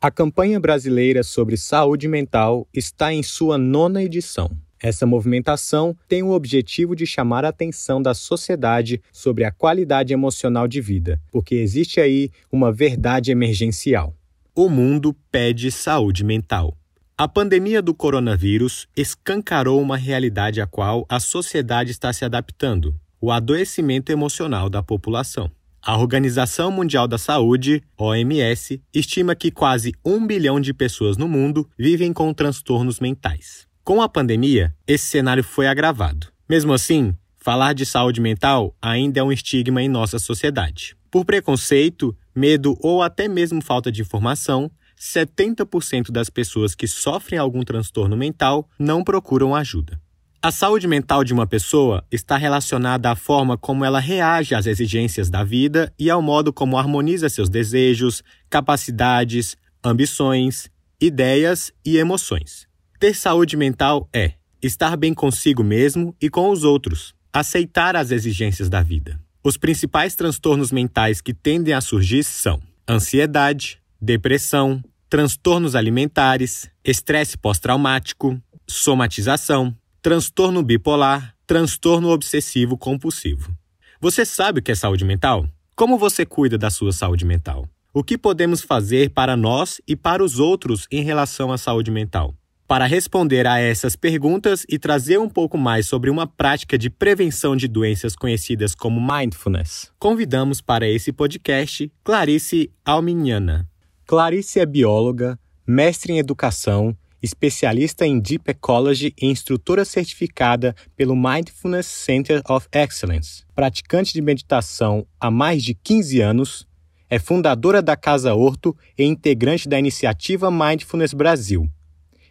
A 0.00 0.12
campanha 0.12 0.60
brasileira 0.60 1.24
sobre 1.24 1.56
saúde 1.56 2.06
mental 2.06 2.68
está 2.72 3.12
em 3.12 3.20
sua 3.20 3.58
nona 3.58 4.00
edição. 4.00 4.48
Essa 4.80 5.04
movimentação 5.04 5.96
tem 6.06 6.22
o 6.22 6.30
objetivo 6.30 6.94
de 6.94 7.04
chamar 7.04 7.44
a 7.44 7.48
atenção 7.48 8.00
da 8.00 8.14
sociedade 8.14 9.02
sobre 9.12 9.42
a 9.42 9.50
qualidade 9.50 10.12
emocional 10.12 10.68
de 10.68 10.80
vida, 10.80 11.20
porque 11.32 11.56
existe 11.56 12.00
aí 12.00 12.30
uma 12.52 12.70
verdade 12.70 13.32
emergencial. 13.32 14.14
O 14.54 14.68
mundo 14.68 15.16
pede 15.32 15.72
saúde 15.72 16.22
mental. 16.22 16.78
A 17.16 17.26
pandemia 17.26 17.82
do 17.82 17.92
coronavírus 17.92 18.86
escancarou 18.96 19.82
uma 19.82 19.96
realidade 19.96 20.60
à 20.60 20.66
qual 20.68 21.04
a 21.08 21.18
sociedade 21.18 21.90
está 21.90 22.12
se 22.12 22.24
adaptando: 22.24 22.94
o 23.20 23.32
adoecimento 23.32 24.12
emocional 24.12 24.70
da 24.70 24.80
população. 24.80 25.50
A 25.88 25.96
Organização 25.96 26.70
Mundial 26.70 27.08
da 27.08 27.16
Saúde, 27.16 27.82
OMS, 27.96 28.78
estima 28.92 29.34
que 29.34 29.50
quase 29.50 29.94
um 30.04 30.26
bilhão 30.26 30.60
de 30.60 30.74
pessoas 30.74 31.16
no 31.16 31.26
mundo 31.26 31.66
vivem 31.78 32.12
com 32.12 32.34
transtornos 32.34 33.00
mentais. 33.00 33.66
Com 33.82 34.02
a 34.02 34.06
pandemia, 34.06 34.76
esse 34.86 35.06
cenário 35.06 35.42
foi 35.42 35.66
agravado. 35.66 36.26
Mesmo 36.46 36.74
assim, 36.74 37.14
falar 37.38 37.72
de 37.72 37.86
saúde 37.86 38.20
mental 38.20 38.76
ainda 38.82 39.20
é 39.20 39.22
um 39.22 39.32
estigma 39.32 39.80
em 39.80 39.88
nossa 39.88 40.18
sociedade. 40.18 40.94
Por 41.10 41.24
preconceito, 41.24 42.14
medo 42.36 42.76
ou 42.82 43.02
até 43.02 43.26
mesmo 43.26 43.62
falta 43.62 43.90
de 43.90 44.02
informação, 44.02 44.70
70% 45.00 46.10
das 46.10 46.28
pessoas 46.28 46.74
que 46.74 46.86
sofrem 46.86 47.38
algum 47.38 47.62
transtorno 47.62 48.14
mental 48.14 48.68
não 48.78 49.02
procuram 49.02 49.54
ajuda. 49.54 49.98
A 50.40 50.52
saúde 50.52 50.86
mental 50.86 51.24
de 51.24 51.32
uma 51.32 51.48
pessoa 51.48 52.04
está 52.12 52.36
relacionada 52.36 53.10
à 53.10 53.16
forma 53.16 53.58
como 53.58 53.84
ela 53.84 53.98
reage 53.98 54.54
às 54.54 54.66
exigências 54.66 55.28
da 55.28 55.42
vida 55.42 55.92
e 55.98 56.08
ao 56.08 56.22
modo 56.22 56.52
como 56.52 56.78
harmoniza 56.78 57.28
seus 57.28 57.48
desejos, 57.48 58.22
capacidades, 58.48 59.56
ambições, 59.82 60.70
ideias 61.00 61.72
e 61.84 61.96
emoções. 61.96 62.68
Ter 63.00 63.16
saúde 63.16 63.56
mental 63.56 64.08
é 64.12 64.34
estar 64.62 64.96
bem 64.96 65.12
consigo 65.12 65.64
mesmo 65.64 66.14
e 66.20 66.30
com 66.30 66.50
os 66.50 66.62
outros, 66.62 67.16
aceitar 67.32 67.96
as 67.96 68.12
exigências 68.12 68.68
da 68.68 68.80
vida. 68.80 69.20
Os 69.42 69.56
principais 69.56 70.14
transtornos 70.14 70.70
mentais 70.70 71.20
que 71.20 71.34
tendem 71.34 71.74
a 71.74 71.80
surgir 71.80 72.22
são 72.22 72.62
ansiedade, 72.88 73.80
depressão, 74.00 74.84
transtornos 75.10 75.74
alimentares, 75.74 76.70
estresse 76.84 77.36
pós-traumático, 77.36 78.40
somatização, 78.68 79.74
transtorno 80.00 80.62
bipolar, 80.62 81.34
transtorno 81.46 82.10
obsessivo 82.10 82.76
compulsivo. 82.76 83.52
Você 84.00 84.24
sabe 84.24 84.60
o 84.60 84.62
que 84.62 84.72
é 84.72 84.74
saúde 84.74 85.04
mental? 85.04 85.48
Como 85.74 85.98
você 85.98 86.24
cuida 86.24 86.56
da 86.56 86.70
sua 86.70 86.92
saúde 86.92 87.24
mental? 87.24 87.68
O 87.92 88.04
que 88.04 88.16
podemos 88.16 88.62
fazer 88.62 89.10
para 89.10 89.36
nós 89.36 89.80
e 89.88 89.96
para 89.96 90.22
os 90.22 90.38
outros 90.38 90.86
em 90.90 91.02
relação 91.02 91.50
à 91.50 91.58
saúde 91.58 91.90
mental? 91.90 92.34
Para 92.66 92.86
responder 92.86 93.46
a 93.46 93.58
essas 93.58 93.96
perguntas 93.96 94.64
e 94.68 94.78
trazer 94.78 95.18
um 95.18 95.28
pouco 95.28 95.56
mais 95.56 95.88
sobre 95.88 96.10
uma 96.10 96.26
prática 96.26 96.76
de 96.76 96.90
prevenção 96.90 97.56
de 97.56 97.66
doenças 97.66 98.14
conhecidas 98.14 98.74
como 98.74 99.00
mindfulness, 99.00 99.90
convidamos 99.98 100.60
para 100.60 100.86
esse 100.86 101.10
podcast 101.10 101.90
Clarice 102.04 102.70
Alminiana. 102.84 103.66
Clarice 104.06 104.60
é 104.60 104.66
bióloga, 104.66 105.38
mestre 105.66 106.12
em 106.12 106.18
educação 106.18 106.96
especialista 107.22 108.06
em 108.06 108.18
Deep 108.18 108.50
Ecology 108.50 109.14
e 109.20 109.26
instrutora 109.26 109.84
certificada 109.84 110.74
pelo 110.96 111.16
Mindfulness 111.16 111.86
Center 111.86 112.42
of 112.48 112.68
Excellence. 112.72 113.44
Praticante 113.54 114.12
de 114.12 114.22
meditação 114.22 115.06
há 115.20 115.30
mais 115.30 115.62
de 115.62 115.74
15 115.74 116.20
anos, 116.20 116.68
é 117.10 117.18
fundadora 117.18 117.80
da 117.80 117.96
Casa 117.96 118.34
Horto 118.34 118.76
e 118.96 119.04
integrante 119.04 119.68
da 119.68 119.78
iniciativa 119.78 120.50
Mindfulness 120.50 121.14
Brasil. 121.14 121.68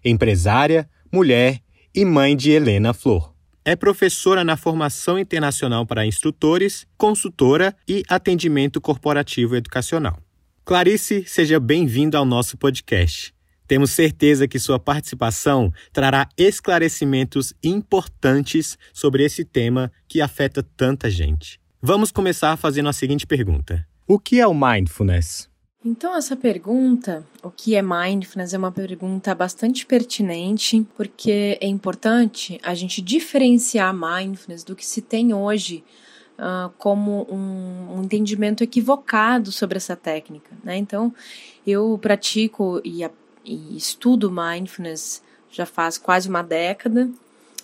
Empresária, 0.06 0.90
mulher 1.12 1.60
e 1.94 2.06
mãe 2.06 2.36
de 2.36 2.52
Helena 2.52 2.94
Flor. 2.94 3.34
É 3.66 3.76
professora 3.76 4.44
na 4.44 4.56
formação 4.56 5.20
internacional 5.20 5.86
para 5.86 6.06
instrutores, 6.06 6.88
consultora 6.98 7.76
e 7.88 8.04
atendimento 8.08 8.80
corporativo 8.80 9.56
educacional. 9.56 10.18
Clarice, 10.64 11.26
seja 11.26 11.60
bem-vindo 11.60 12.16
ao 12.16 12.24
nosso 12.24 12.58
podcast. 12.58 13.37
Temos 13.68 13.92
certeza 13.92 14.48
que 14.48 14.60
sua 14.60 14.80
participação 14.80 15.72
trará 15.92 16.30
esclarecimentos 16.38 17.54
importantes 17.64 18.78
sobre 18.94 19.24
esse 19.24 19.44
tema 19.44 19.92
que 20.08 20.22
afeta 20.22 20.64
tanta 20.76 21.10
gente. 21.10 21.60
Vamos 21.82 22.12
começar 22.12 22.56
fazendo 22.58 22.90
a 22.90 22.94
seguinte 22.94 23.28
pergunta: 23.28 23.86
O 24.08 24.18
que 24.18 24.40
é 24.40 24.48
o 24.48 24.54
mindfulness? 24.54 25.50
Então, 25.86 26.16
essa 26.18 26.36
pergunta, 26.36 27.26
o 27.44 27.52
que 27.52 27.76
é 27.76 27.82
mindfulness, 27.82 28.54
é 28.54 28.58
uma 28.58 28.72
pergunta 28.72 29.34
bastante 29.36 29.86
pertinente, 29.86 30.86
porque 30.98 31.58
é 31.62 31.68
importante 31.68 32.60
a 32.64 32.74
gente 32.74 33.02
diferenciar 33.02 33.94
mindfulness 33.94 34.64
do 34.64 34.76
que 34.76 34.86
se 34.86 35.02
tem 35.02 35.34
hoje 35.34 35.84
uh, 36.38 36.70
como 36.78 37.28
um, 37.30 37.98
um, 37.98 38.04
entendimento 38.04 38.64
equivocado 38.64 39.52
sobre 39.52 39.78
essa 39.78 39.96
técnica. 39.96 40.52
Né? 40.64 40.78
Então, 40.78 41.14
eu 41.66 41.98
pratico 42.02 42.82
e 42.84 43.04
e 43.48 43.78
estudo 43.78 44.30
mindfulness 44.30 45.24
já 45.50 45.66
faz 45.66 45.98
quase 45.98 46.28
uma 46.28 46.44
década. 46.44 47.10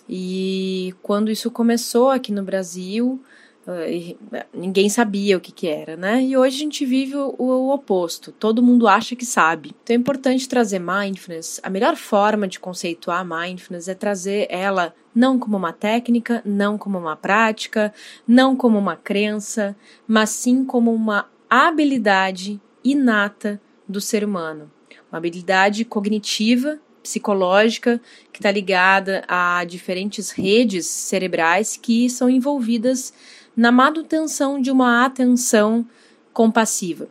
E 0.08 0.94
quando 1.02 1.30
isso 1.30 1.50
começou 1.50 2.10
aqui 2.10 2.32
no 2.32 2.42
Brasil, 2.42 3.22
eh, 3.66 4.16
ninguém 4.52 4.88
sabia 4.88 5.36
o 5.36 5.40
que, 5.40 5.52
que 5.52 5.66
era, 5.66 5.96
né? 5.96 6.22
E 6.22 6.36
hoje 6.36 6.56
a 6.56 6.58
gente 6.58 6.84
vive 6.84 7.16
o, 7.16 7.34
o, 7.38 7.72
oposto, 7.72 8.32
todo 8.32 8.62
mundo 8.62 8.88
acha 8.88 9.16
que 9.16 9.24
sabe. 9.24 9.74
Então 9.82 9.94
é 9.94 9.98
importante 9.98 10.48
trazer 10.48 10.78
mindfulness. 10.78 11.60
A 11.62 11.70
melhor 11.70 11.96
forma 11.96 12.48
de 12.48 12.60
conceituar 12.60 13.24
mindfulness 13.24 13.88
é 13.88 13.94
trazer 13.94 14.46
ela 14.50 14.94
não 15.14 15.38
como 15.38 15.56
uma 15.56 15.72
técnica, 15.72 16.42
não 16.44 16.76
como 16.76 16.98
uma 16.98 17.16
prática, 17.16 17.94
não 18.26 18.56
como 18.56 18.78
uma 18.78 18.96
crença, 18.96 19.76
mas 20.06 20.30
sim 20.30 20.64
como 20.64 20.92
uma 20.92 21.28
habilidade 21.48 22.60
inata 22.82 23.60
do 23.88 24.00
ser 24.00 24.24
humano 24.24 24.70
uma 25.14 25.18
habilidade 25.18 25.84
cognitiva, 25.84 26.80
psicológica, 27.00 28.00
que 28.32 28.40
está 28.40 28.50
ligada 28.50 29.22
a 29.28 29.64
diferentes 29.64 30.30
redes 30.30 30.86
cerebrais 30.86 31.76
que 31.76 32.10
são 32.10 32.28
envolvidas 32.28 33.14
na 33.56 33.70
manutenção 33.70 34.60
de 34.60 34.72
uma 34.72 35.04
atenção 35.04 35.86
compassiva. 36.32 37.08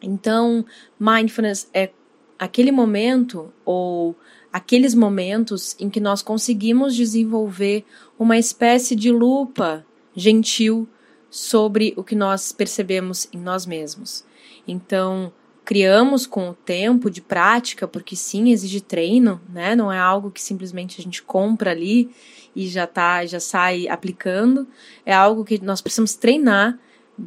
Então, 0.00 0.64
mindfulness 1.00 1.68
é 1.74 1.90
aquele 2.38 2.70
momento 2.70 3.52
ou 3.64 4.14
aqueles 4.52 4.94
momentos 4.94 5.74
em 5.80 5.90
que 5.90 5.98
nós 5.98 6.22
conseguimos 6.22 6.94
desenvolver 6.94 7.84
uma 8.16 8.38
espécie 8.38 8.94
de 8.94 9.10
lupa 9.10 9.84
gentil 10.14 10.88
sobre 11.28 11.92
o 11.96 12.04
que 12.04 12.14
nós 12.14 12.52
percebemos 12.52 13.26
em 13.32 13.38
nós 13.38 13.66
mesmos. 13.66 14.24
Então, 14.68 15.32
criamos 15.66 16.26
com 16.28 16.50
o 16.50 16.54
tempo 16.54 17.10
de 17.10 17.20
prática, 17.20 17.88
porque 17.88 18.14
sim, 18.14 18.50
exige 18.50 18.80
treino, 18.80 19.40
né? 19.52 19.74
Não 19.74 19.92
é 19.92 19.98
algo 19.98 20.30
que 20.30 20.40
simplesmente 20.40 21.00
a 21.00 21.04
gente 21.04 21.20
compra 21.24 21.72
ali 21.72 22.08
e 22.54 22.68
já 22.68 22.86
tá, 22.86 23.26
já 23.26 23.40
sai 23.40 23.88
aplicando. 23.88 24.66
É 25.04 25.12
algo 25.12 25.44
que 25.44 25.62
nós 25.62 25.82
precisamos 25.82 26.14
treinar. 26.14 26.78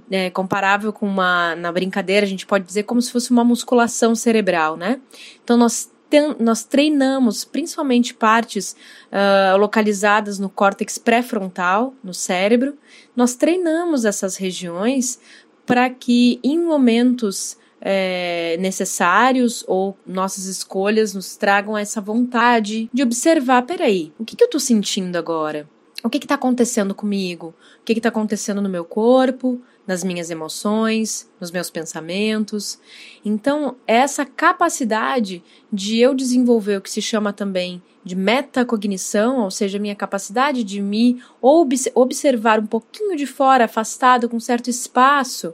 É, 0.10 0.30
comparável 0.30 0.94
com 0.94 1.08
uma 1.08 1.56
na 1.56 1.72
brincadeira, 1.72 2.24
a 2.24 2.30
gente 2.30 2.46
pode 2.46 2.64
dizer 2.64 2.84
como 2.84 3.02
se 3.02 3.12
fosse 3.12 3.32
uma 3.32 3.44
musculação 3.44 4.16
cerebral, 4.16 4.78
né? 4.78 5.02
Então 5.44 5.58
nós 5.58 5.92
nós 6.40 6.64
treinamos 6.64 7.46
principalmente 7.46 8.16
partes 8.16 8.76
uh, 9.12 9.58
localizadas 9.58 10.40
no 10.40 10.50
córtex 10.50 10.98
pré-frontal, 10.98 11.94
no 12.04 12.16
cérebro. 12.16 12.76
Nós 13.16 13.36
treinamos 13.36 14.06
essas 14.06 14.36
regiões 14.36 15.20
para 15.68 15.88
que 15.88 16.40
em 16.44 16.58
momentos 16.58 17.60
é, 17.82 18.58
necessários 18.60 19.64
ou 19.68 19.98
nossas 20.06 20.46
escolhas 20.46 21.14
nos 21.14 21.36
tragam 21.36 21.78
essa 21.78 22.02
vontade 22.02 22.90
de 22.94 23.04
observar: 23.04 23.64
peraí, 23.64 24.12
o 24.20 24.26
que, 24.26 24.36
que 24.36 24.44
eu 24.44 24.48
estou 24.48 24.60
sentindo 24.60 25.18
agora? 25.18 25.68
O 26.02 26.10
que 26.10 26.18
está 26.18 26.36
acontecendo 26.36 26.96
comigo? 26.96 27.54
O 27.82 27.84
que 27.84 27.92
está 27.92 28.08
acontecendo 28.08 28.62
no 28.62 28.70
meu 28.70 28.86
corpo, 28.86 29.62
nas 29.86 30.02
minhas 30.02 30.30
emoções, 30.30 31.30
nos 31.42 31.52
meus 31.52 31.70
pensamentos? 31.70 32.80
Então, 33.26 33.76
essa 33.86 34.26
capacidade 34.26 35.44
de 35.72 36.00
eu 36.00 36.16
desenvolver 36.16 36.78
o 36.78 36.82
que 36.82 36.90
se 36.90 37.02
chama 37.02 37.34
também 37.34 37.82
de 38.02 38.16
metacognição, 38.16 39.42
ou 39.42 39.52
seja, 39.52 39.78
minha 39.78 39.96
capacidade 39.96 40.64
de 40.64 40.82
me 40.82 41.22
observar 41.42 42.62
um 42.62 42.66
pouquinho 42.66 43.18
de 43.18 43.26
fora, 43.26 43.66
afastado, 43.66 44.30
com 44.30 44.40
certo 44.40 44.70
espaço, 44.70 45.54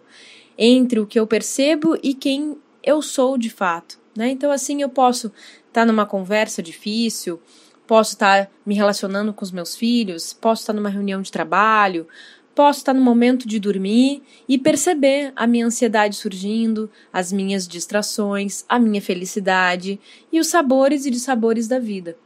entre 0.57 0.99
o 0.99 1.05
que 1.07 1.19
eu 1.19 1.27
percebo 1.27 1.97
e 2.01 2.13
quem 2.13 2.57
eu 2.83 3.01
sou 3.01 3.37
de 3.37 3.49
fato. 3.49 3.99
Né? 4.15 4.29
Então, 4.29 4.51
assim, 4.51 4.81
eu 4.81 4.89
posso 4.89 5.27
estar 5.27 5.81
tá 5.81 5.85
numa 5.85 6.05
conversa 6.05 6.61
difícil, 6.63 7.41
posso 7.85 8.13
estar 8.13 8.45
tá 8.45 8.51
me 8.65 8.75
relacionando 8.75 9.33
com 9.33 9.43
os 9.43 9.51
meus 9.51 9.75
filhos, 9.75 10.33
posso 10.33 10.61
estar 10.61 10.73
tá 10.73 10.77
numa 10.77 10.89
reunião 10.89 11.21
de 11.21 11.31
trabalho, 11.31 12.07
Posso 12.55 12.79
estar 12.79 12.93
no 12.93 13.01
momento 13.01 13.45
de 13.45 13.59
dormir 13.59 14.23
e 14.47 14.57
perceber 14.57 15.33
a 15.35 15.45
minha 15.45 15.65
ansiedade 15.65 16.15
surgindo, 16.15 16.89
as 17.11 17.29
minhas 17.29 17.67
distrações, 17.67 18.63
a 18.69 18.79
minha 18.79 19.01
felicidade 19.01 19.99
e 20.31 20.39
os 20.39 20.47
sabores 20.47 21.05
e 21.05 21.11
dissabores 21.11 21.67
da 21.67 21.79
vida. 21.79 22.17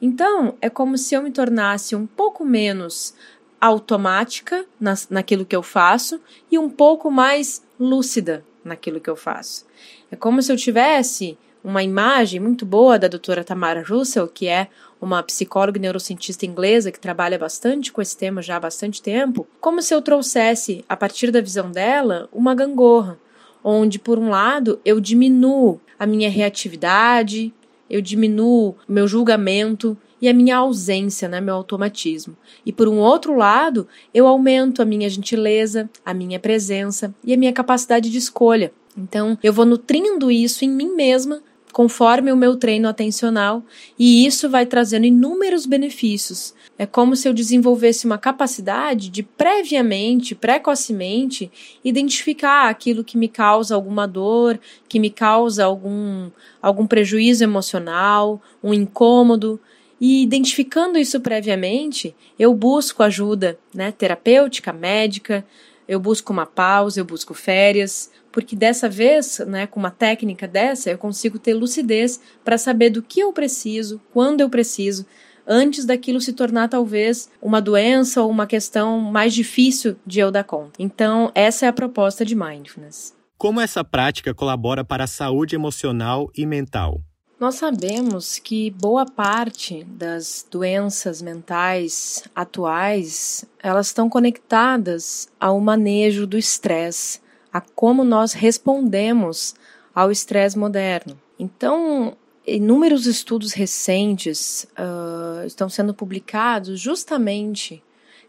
Então, 0.00 0.56
é 0.62 0.70
como 0.70 0.96
se 0.96 1.14
eu 1.14 1.22
me 1.22 1.30
tornasse 1.30 1.94
um 1.94 2.06
pouco 2.06 2.42
menos 2.42 3.14
automática 3.60 4.64
nas, 4.78 5.08
naquilo 5.08 5.44
que 5.44 5.56
eu 5.56 5.62
faço 5.62 6.20
e 6.50 6.58
um 6.58 6.68
pouco 6.68 7.10
mais 7.10 7.62
lúcida 7.78 8.44
naquilo 8.64 9.00
que 9.00 9.10
eu 9.10 9.16
faço. 9.16 9.66
É 10.10 10.16
como 10.16 10.42
se 10.42 10.52
eu 10.52 10.56
tivesse 10.56 11.38
uma 11.62 11.82
imagem 11.82 12.38
muito 12.38 12.64
boa 12.64 12.98
da 12.98 13.08
doutora 13.08 13.42
Tamara 13.42 13.82
Russell, 13.82 14.28
que 14.28 14.46
é 14.46 14.68
uma 15.00 15.22
psicóloga 15.22 15.78
e 15.78 15.80
neurocientista 15.80 16.46
inglesa 16.46 16.92
que 16.92 17.00
trabalha 17.00 17.38
bastante 17.38 17.92
com 17.92 18.00
esse 18.00 18.16
tema 18.16 18.40
já 18.40 18.56
há 18.56 18.60
bastante 18.60 19.02
tempo, 19.02 19.46
como 19.60 19.82
se 19.82 19.92
eu 19.92 20.00
trouxesse, 20.00 20.84
a 20.88 20.96
partir 20.96 21.30
da 21.30 21.40
visão 21.40 21.70
dela, 21.70 22.28
uma 22.32 22.54
gangorra, 22.54 23.18
onde, 23.64 23.98
por 23.98 24.18
um 24.18 24.30
lado, 24.30 24.80
eu 24.84 25.00
diminuo 25.00 25.80
a 25.98 26.06
minha 26.06 26.30
reatividade, 26.30 27.52
eu 27.90 28.00
diminuo 28.00 28.76
o 28.88 28.92
meu 28.92 29.08
julgamento 29.08 29.96
e 30.20 30.28
a 30.28 30.34
minha 30.34 30.56
ausência, 30.56 31.28
né, 31.28 31.40
meu 31.40 31.54
automatismo. 31.54 32.36
E 32.64 32.72
por 32.72 32.88
um 32.88 32.98
outro 32.98 33.36
lado, 33.36 33.86
eu 34.14 34.26
aumento 34.26 34.80
a 34.80 34.84
minha 34.84 35.08
gentileza, 35.08 35.90
a 36.04 36.14
minha 36.14 36.38
presença 36.38 37.14
e 37.24 37.32
a 37.34 37.36
minha 37.36 37.52
capacidade 37.52 38.10
de 38.10 38.18
escolha. 38.18 38.72
Então, 38.96 39.38
eu 39.42 39.52
vou 39.52 39.66
nutrindo 39.66 40.30
isso 40.30 40.64
em 40.64 40.70
mim 40.70 40.94
mesma 40.94 41.42
conforme 41.76 42.32
o 42.32 42.36
meu 42.38 42.56
treino 42.56 42.88
atencional, 42.88 43.62
e 43.98 44.24
isso 44.24 44.48
vai 44.48 44.64
trazendo 44.64 45.04
inúmeros 45.04 45.66
benefícios. 45.66 46.54
É 46.78 46.86
como 46.86 47.14
se 47.14 47.28
eu 47.28 47.34
desenvolvesse 47.34 48.06
uma 48.06 48.16
capacidade 48.16 49.10
de 49.10 49.22
previamente, 49.22 50.34
precocemente, 50.34 51.52
identificar 51.84 52.70
aquilo 52.70 53.04
que 53.04 53.18
me 53.18 53.28
causa 53.28 53.74
alguma 53.74 54.08
dor, 54.08 54.58
que 54.88 54.98
me 54.98 55.10
causa 55.10 55.66
algum, 55.66 56.30
algum 56.62 56.86
prejuízo 56.86 57.44
emocional, 57.44 58.40
um 58.64 58.72
incômodo. 58.72 59.60
E 60.00 60.22
identificando 60.22 60.98
isso 60.98 61.20
previamente, 61.20 62.14
eu 62.38 62.54
busco 62.54 63.02
ajuda 63.02 63.58
né, 63.74 63.92
terapêutica, 63.92 64.72
médica, 64.72 65.44
eu 65.88 65.98
busco 66.00 66.32
uma 66.32 66.46
pausa, 66.46 67.00
eu 67.00 67.04
busco 67.04 67.32
férias, 67.32 68.10
porque 68.30 68.54
dessa 68.54 68.88
vez, 68.88 69.38
né, 69.46 69.66
com 69.66 69.80
uma 69.80 69.90
técnica 69.90 70.46
dessa, 70.46 70.90
eu 70.90 70.98
consigo 70.98 71.38
ter 71.38 71.54
lucidez 71.54 72.20
para 72.44 72.58
saber 72.58 72.90
do 72.90 73.02
que 73.02 73.20
eu 73.20 73.32
preciso, 73.32 74.00
quando 74.12 74.40
eu 74.40 74.50
preciso, 74.50 75.06
antes 75.46 75.84
daquilo 75.84 76.20
se 76.20 76.32
tornar 76.32 76.68
talvez 76.68 77.30
uma 77.40 77.62
doença 77.62 78.20
ou 78.20 78.30
uma 78.30 78.46
questão 78.46 78.98
mais 79.00 79.32
difícil 79.32 79.96
de 80.04 80.20
eu 80.20 80.30
dar 80.30 80.44
conta. 80.44 80.72
Então, 80.78 81.30
essa 81.34 81.66
é 81.66 81.68
a 81.68 81.72
proposta 81.72 82.24
de 82.24 82.34
mindfulness. 82.34 83.14
Como 83.38 83.60
essa 83.60 83.84
prática 83.84 84.34
colabora 84.34 84.84
para 84.84 85.04
a 85.04 85.06
saúde 85.06 85.54
emocional 85.54 86.30
e 86.36 86.44
mental? 86.44 87.00
Nós 87.38 87.56
sabemos 87.56 88.38
que 88.38 88.70
boa 88.70 89.04
parte 89.04 89.84
das 89.84 90.46
doenças 90.50 91.20
mentais 91.20 92.24
atuais, 92.34 93.44
elas 93.62 93.88
estão 93.88 94.08
conectadas 94.08 95.28
ao 95.38 95.60
manejo 95.60 96.26
do 96.26 96.38
estresse 96.38 97.20
a 97.52 97.60
como 97.60 98.04
nós 98.04 98.32
respondemos 98.32 99.54
ao 99.94 100.10
estresse 100.10 100.58
moderno. 100.58 101.18
Então, 101.38 102.16
inúmeros 102.46 103.04
estudos 103.04 103.52
recentes 103.52 104.66
uh, 104.78 105.46
estão 105.46 105.68
sendo 105.68 105.92
publicados 105.92 106.80
justamente 106.80 107.82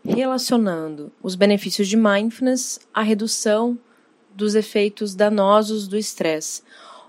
relacionando 0.06 1.12
os 1.24 1.36
benefícios 1.36 1.88
de 1.88 1.96
mindfulness 1.96 2.80
à 2.94 3.02
redução 3.02 3.80
dos 4.34 4.54
efeitos 4.54 5.16
danosos 5.16 5.88
do 5.88 5.98
estresse. 5.98 6.62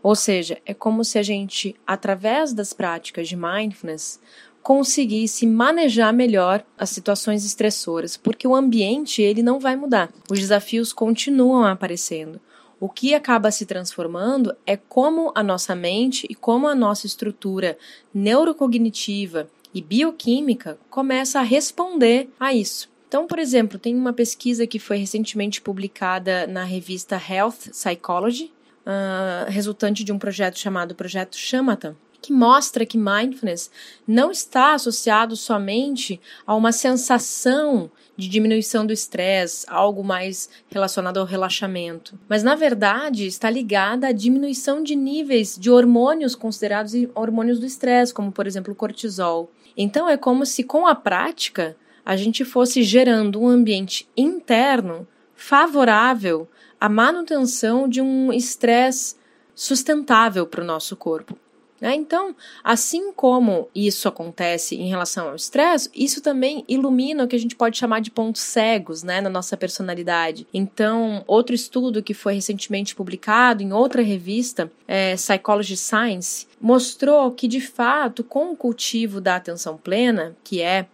Ou 0.08 0.14
seja, 0.14 0.56
é 0.64 0.72
como 0.72 1.04
se 1.04 1.18
a 1.18 1.22
gente, 1.22 1.76
através 1.86 2.54
das 2.54 2.72
práticas 2.72 3.28
de 3.28 3.36
mindfulness, 3.36 4.18
conseguisse 4.62 5.46
manejar 5.46 6.14
melhor 6.14 6.64
as 6.78 6.88
situações 6.88 7.44
estressoras, 7.44 8.16
porque 8.16 8.48
o 8.48 8.56
ambiente 8.56 9.20
ele 9.20 9.42
não 9.42 9.60
vai 9.60 9.76
mudar. 9.76 10.10
Os 10.30 10.38
desafios 10.38 10.94
continuam 10.94 11.66
aparecendo. 11.66 12.40
O 12.80 12.88
que 12.88 13.14
acaba 13.14 13.50
se 13.50 13.66
transformando 13.66 14.56
é 14.64 14.78
como 14.78 15.30
a 15.34 15.42
nossa 15.42 15.74
mente 15.76 16.26
e 16.30 16.34
como 16.34 16.66
a 16.68 16.74
nossa 16.74 17.06
estrutura 17.06 17.76
neurocognitiva 18.14 19.46
e 19.74 19.82
bioquímica 19.82 20.78
começa 20.88 21.38
a 21.38 21.42
responder 21.42 22.30
a 22.40 22.54
isso. 22.54 22.88
Então, 23.06 23.26
por 23.26 23.38
exemplo, 23.38 23.78
tem 23.78 23.94
uma 23.94 24.14
pesquisa 24.14 24.66
que 24.66 24.78
foi 24.78 24.96
recentemente 24.96 25.60
publicada 25.60 26.46
na 26.46 26.64
revista 26.64 27.20
Health 27.30 27.72
Psychology, 27.72 28.50
uh, 28.88 29.50
resultante 29.50 30.02
de 30.02 30.12
um 30.12 30.18
projeto 30.18 30.58
chamado 30.58 30.94
Projeto 30.94 31.36
Shamatha, 31.36 31.94
que 32.20 32.32
mostra 32.32 32.84
que 32.84 32.98
mindfulness 32.98 33.70
não 34.06 34.30
está 34.30 34.74
associado 34.74 35.36
somente 35.36 36.20
a 36.46 36.54
uma 36.54 36.72
sensação 36.72 37.90
de 38.16 38.28
diminuição 38.28 38.84
do 38.84 38.92
estresse, 38.92 39.64
algo 39.68 40.02
mais 40.02 40.50
relacionado 40.68 41.18
ao 41.18 41.26
relaxamento, 41.26 42.18
mas 42.28 42.42
na 42.42 42.56
verdade 42.56 43.26
está 43.26 43.48
ligada 43.48 44.08
à 44.08 44.12
diminuição 44.12 44.82
de 44.82 44.96
níveis 44.96 45.56
de 45.56 45.70
hormônios 45.70 46.34
considerados 46.34 46.92
hormônios 47.14 47.60
do 47.60 47.66
estresse, 47.66 48.12
como 48.12 48.32
por 48.32 48.46
exemplo 48.46 48.72
o 48.72 48.76
cortisol. 48.76 49.52
Então 49.76 50.08
é 50.08 50.16
como 50.16 50.44
se 50.44 50.64
com 50.64 50.86
a 50.86 50.96
prática 50.96 51.76
a 52.04 52.16
gente 52.16 52.44
fosse 52.44 52.82
gerando 52.82 53.40
um 53.40 53.46
ambiente 53.46 54.08
interno 54.16 55.06
favorável 55.36 56.48
à 56.80 56.88
manutenção 56.88 57.88
de 57.88 58.00
um 58.00 58.32
estresse 58.32 59.16
sustentável 59.54 60.46
para 60.46 60.62
o 60.62 60.66
nosso 60.66 60.96
corpo. 60.96 61.36
Né? 61.80 61.94
Então, 61.94 62.34
assim 62.62 63.12
como 63.12 63.68
isso 63.74 64.08
acontece 64.08 64.74
em 64.74 64.88
relação 64.88 65.28
ao 65.28 65.36
estresse, 65.36 65.88
isso 65.94 66.20
também 66.20 66.64
ilumina 66.68 67.24
o 67.24 67.28
que 67.28 67.36
a 67.36 67.38
gente 67.38 67.54
pode 67.54 67.78
chamar 67.78 68.00
de 68.00 68.10
pontos 68.10 68.42
cegos 68.42 69.02
né, 69.02 69.20
na 69.20 69.30
nossa 69.30 69.56
personalidade. 69.56 70.46
Então, 70.52 71.22
outro 71.26 71.54
estudo 71.54 72.02
que 72.02 72.14
foi 72.14 72.34
recentemente 72.34 72.94
publicado 72.94 73.62
em 73.62 73.72
outra 73.72 74.02
revista, 74.02 74.70
é, 74.86 75.14
Psychology 75.14 75.76
Science, 75.76 76.46
mostrou 76.60 77.30
que, 77.30 77.46
de 77.46 77.60
fato, 77.60 78.24
com 78.24 78.52
o 78.52 78.56
cultivo 78.56 79.20
da 79.20 79.36
atenção 79.36 79.76
plena, 79.76 80.36
que 80.42 80.60
é, 80.60 80.86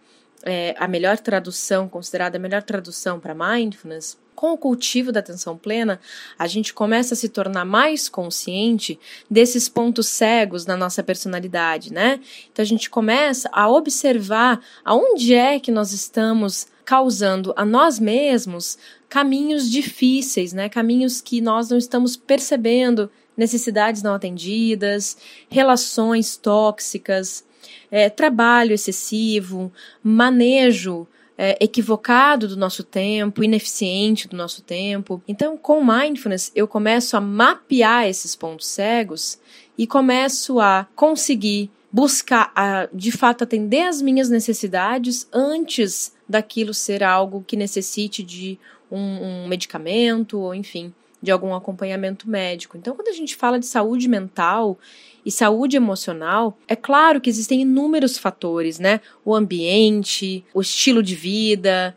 é 0.43 0.75
a 0.77 0.87
melhor 0.87 1.17
tradução, 1.17 1.89
considerada 1.89 2.37
a 2.37 2.39
melhor 2.39 2.61
tradução 2.61 3.19
para 3.19 3.33
mindfulness, 3.33 4.17
com 4.35 4.51
o 4.51 4.57
cultivo 4.57 5.11
da 5.11 5.21
atenção 5.21 5.57
plena, 5.57 5.99
a 6.37 6.45
gente 6.45 6.73
começa 6.73 7.13
a 7.13 7.17
se 7.17 7.29
tornar 7.29 7.65
mais 7.65 8.09
consciente 8.09 8.99
desses 9.31 9.69
pontos 9.69 10.07
cegos 10.07 10.65
na 10.65 10.75
nossa 10.75 11.01
personalidade, 11.01 11.91
né? 11.91 12.19
Então 12.51 12.61
a 12.61 12.67
gente 12.67 12.89
começa 12.89 13.49
a 13.51 13.69
observar 13.69 14.61
aonde 14.83 15.33
é 15.33 15.59
que 15.59 15.71
nós 15.71 15.93
estamos 15.93 16.67
causando 16.83 17.53
a 17.55 17.65
nós 17.65 17.97
mesmos 17.97 18.77
caminhos 19.09 19.71
difíceis, 19.71 20.53
né? 20.53 20.69
Caminhos 20.69 21.21
que 21.21 21.41
nós 21.41 21.69
não 21.69 21.77
estamos 21.77 22.15
percebendo, 22.15 23.09
necessidades 23.35 24.03
não 24.03 24.13
atendidas, 24.13 25.17
relações 25.49 26.37
tóxicas, 26.37 27.43
é, 27.89 28.09
trabalho 28.09 28.73
excessivo, 28.73 29.71
manejo 30.03 31.07
é, 31.37 31.57
equivocado 31.63 32.47
do 32.47 32.55
nosso 32.55 32.83
tempo, 32.83 33.43
ineficiente 33.43 34.27
do 34.27 34.37
nosso 34.37 34.61
tempo. 34.61 35.21
Então, 35.27 35.57
com 35.57 35.83
mindfulness, 35.83 36.51
eu 36.55 36.67
começo 36.67 37.17
a 37.17 37.21
mapear 37.21 38.07
esses 38.07 38.35
pontos 38.35 38.67
cegos 38.67 39.39
e 39.77 39.85
começo 39.85 40.59
a 40.59 40.87
conseguir 40.95 41.69
buscar, 41.91 42.51
a, 42.55 42.87
de 42.93 43.11
fato, 43.11 43.43
atender 43.43 43.83
as 43.83 44.01
minhas 44.01 44.29
necessidades 44.29 45.27
antes 45.31 46.13
daquilo 46.27 46.73
ser 46.73 47.03
algo 47.03 47.43
que 47.45 47.55
necessite 47.55 48.23
de 48.23 48.57
um, 48.91 48.99
um 49.43 49.47
medicamento 49.47 50.39
ou, 50.39 50.53
enfim, 50.53 50.93
de 51.21 51.31
algum 51.31 51.53
acompanhamento 51.53 52.29
médico. 52.29 52.77
Então, 52.77 52.95
quando 52.95 53.07
a 53.07 53.13
gente 53.13 53.35
fala 53.35 53.59
de 53.59 53.65
saúde 53.65 54.07
mental 54.07 54.77
e 55.25 55.31
saúde 55.31 55.75
emocional, 55.75 56.57
é 56.67 56.75
claro 56.75 57.19
que 57.19 57.29
existem 57.29 57.61
inúmeros 57.61 58.17
fatores, 58.17 58.77
né? 58.77 59.01
O 59.23 59.33
ambiente, 59.33 60.45
o 60.53 60.61
estilo 60.61 61.01
de 61.01 61.15
vida, 61.15 61.95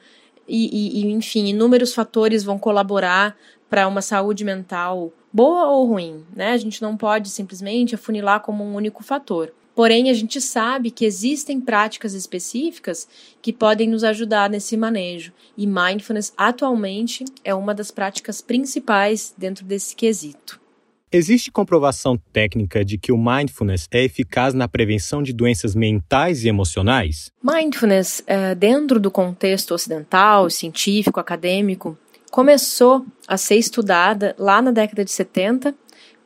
e, 0.49 1.03
e 1.03 1.13
enfim, 1.13 1.47
inúmeros 1.47 1.95
fatores 1.95 2.43
vão 2.43 2.59
colaborar 2.59 3.37
para 3.69 3.87
uma 3.87 4.01
saúde 4.01 4.45
mental 4.45 5.13
boa 5.31 5.67
ou 5.67 5.87
ruim, 5.87 6.25
né? 6.35 6.53
A 6.53 6.57
gente 6.57 6.81
não 6.81 6.97
pode 6.97 7.29
simplesmente 7.29 7.95
afunilar 7.95 8.41
como 8.41 8.65
um 8.65 8.75
único 8.75 9.03
fator. 9.03 9.53
Porém, 9.75 10.11
a 10.11 10.15
gente 10.15 10.41
sabe 10.41 10.91
que 10.91 11.05
existem 11.05 11.61
práticas 11.61 12.13
específicas 12.13 13.07
que 13.41 13.53
podem 13.53 13.89
nos 13.89 14.03
ajudar 14.03 14.51
nesse 14.51 14.77
manejo, 14.77 15.33
e 15.57 15.69
mindfulness 15.69 16.33
atualmente 16.37 17.25
é 17.45 17.55
uma 17.55 17.73
das 17.73 17.91
práticas 17.91 18.41
principais 18.41 19.33
dentro 19.39 19.65
desse 19.65 19.95
quesito. 19.95 20.61
Existe 21.11 21.51
comprovação 21.51 22.19
técnica 22.33 22.85
de 22.85 22.99
que 22.99 23.11
o 23.11 23.17
mindfulness 23.17 23.89
é 23.91 24.05
eficaz 24.05 24.53
na 24.53 24.69
prevenção 24.69 25.23
de 25.23 25.33
doenças 25.33 25.75
mentais 25.75 26.45
e 26.45 26.49
emocionais? 26.49 27.33
Mindfulness, 27.43 28.23
é, 28.27 28.55
dentro 28.55 29.01
do 29.01 29.11
contexto 29.11 29.73
ocidental, 29.73 30.51
científico, 30.51 31.19
acadêmico, 31.19 31.97
começou 32.31 33.07
a 33.27 33.39
ser 33.39 33.57
estudada 33.57 34.37
lá 34.39 34.61
na 34.61 34.71
década 34.71 35.03
de 35.03 35.11
70 35.11 35.75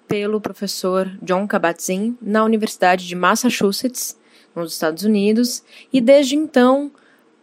pelo 0.08 0.40
professor 0.40 1.08
John 1.22 1.46
Kabat-Zinn 1.46 2.16
na 2.20 2.42
Universidade 2.42 3.06
de 3.06 3.14
Massachusetts, 3.14 4.18
nos 4.54 4.72
Estados 4.72 5.04
Unidos, 5.04 5.62
e 5.92 6.00
desde 6.00 6.34
então 6.34 6.90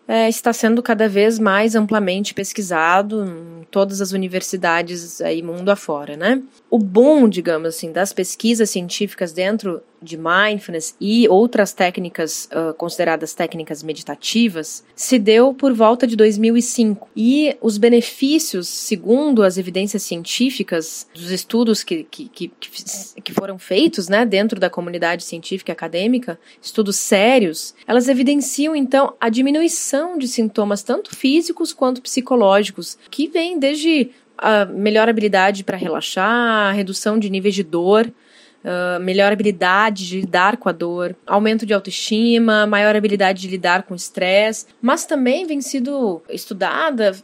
é, 0.10 0.28
está 0.28 0.52
sendo 0.52 0.82
cada 0.82 1.08
vez 1.08 1.38
mais 1.38 1.76
amplamente 1.76 2.34
pesquisado 2.34 3.24
em 3.24 3.64
todas 3.70 4.02
as 4.02 4.12
universidades 4.12 5.22
aí 5.22 5.44
mundo 5.44 5.70
afora, 5.70 6.18
né? 6.18 6.42
O 6.68 6.80
bom, 6.80 7.30
digamos 7.30 7.76
assim, 7.76 7.92
das 7.92 8.12
pesquisas 8.12 8.72
científicas 8.72 9.32
dentro 9.32 9.84
de 10.02 10.18
mindfulness 10.18 10.96
e 11.00 11.28
outras 11.28 11.74
técnicas 11.74 12.50
uh, 12.54 12.74
consideradas 12.74 13.34
técnicas 13.34 13.84
meditativas 13.84 14.84
se 14.96 15.20
deu 15.20 15.54
por 15.54 15.74
volta 15.74 16.08
de 16.08 16.16
2005 16.16 17.10
e 17.16 17.56
os 17.62 17.78
benefícios, 17.78 18.68
segundo 18.68 19.44
as 19.44 19.58
evidências 19.58 20.04
científicas 20.04 21.06
dos 21.14 21.30
estudos 21.32 21.84
que, 21.84 22.04
que, 22.04 22.30
que, 22.30 22.52
que 23.22 23.34
foram 23.34 23.60
feitos 23.60 24.08
né, 24.08 24.26
dentro 24.26 24.60
da 24.60 24.70
comunidade 24.70 25.24
científica 25.24 25.72
e 25.72 25.74
acadêmica, 25.74 26.40
estudos 26.62 26.96
sérios, 26.96 27.76
elas 27.86 28.08
evidenciam 28.08 28.76
então 28.76 29.14
a 29.20 29.30
diminuição 29.30 29.99
de 30.18 30.28
sintomas 30.28 30.84
tanto 30.84 31.16
físicos 31.16 31.74
quanto 31.74 32.02
psicológicos, 32.02 32.98
que 33.10 33.28
vem 33.28 33.60
desde 33.60 34.12
a 34.38 34.66
melhor 34.66 35.10
habilidade 35.10 35.64
para 35.64 35.78
relaxar, 35.78 36.74
redução 36.74 37.20
de 37.20 37.30
níveis 37.30 37.56
de 37.56 37.64
dor, 37.64 38.12
melhor 39.02 39.32
habilidade 39.32 40.08
de 40.08 40.22
lidar 40.22 40.58
com 40.58 40.70
a 40.70 40.72
dor, 40.72 41.16
aumento 41.26 41.66
de 41.66 41.74
autoestima, 41.74 42.66
maior 42.66 42.96
habilidade 42.96 43.42
de 43.42 43.48
lidar 43.48 43.84
com 43.84 43.94
o 43.94 43.98
estresse, 43.98 44.66
mas 44.82 45.06
também 45.06 45.46
vem 45.46 45.62
sido 45.62 46.22
estudada 46.30 47.16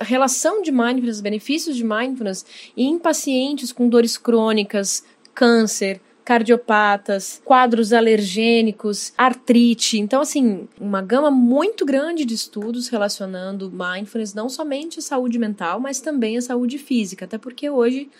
relação 0.00 0.62
de 0.62 0.72
mindfulness, 0.72 1.20
benefícios 1.20 1.76
de 1.76 1.84
mindfulness 1.84 2.46
em 2.76 2.98
pacientes 2.98 3.72
com 3.72 3.88
dores 3.88 4.16
crônicas, 4.16 5.04
câncer, 5.34 6.00
cardiopatas, 6.26 7.40
quadros 7.44 7.92
alergênicos, 7.92 9.12
artrite. 9.16 9.96
Então, 9.96 10.20
assim, 10.20 10.68
uma 10.80 11.00
gama 11.00 11.30
muito 11.30 11.86
grande 11.86 12.24
de 12.24 12.34
estudos 12.34 12.88
relacionando 12.88 13.70
mindfulness 13.70 14.34
não 14.34 14.48
somente 14.48 14.98
à 14.98 15.02
saúde 15.02 15.38
mental, 15.38 15.78
mas 15.78 16.00
também 16.00 16.36
à 16.36 16.42
saúde 16.42 16.78
física, 16.78 17.26
até 17.26 17.38
porque 17.38 17.70
hoje 17.70 18.10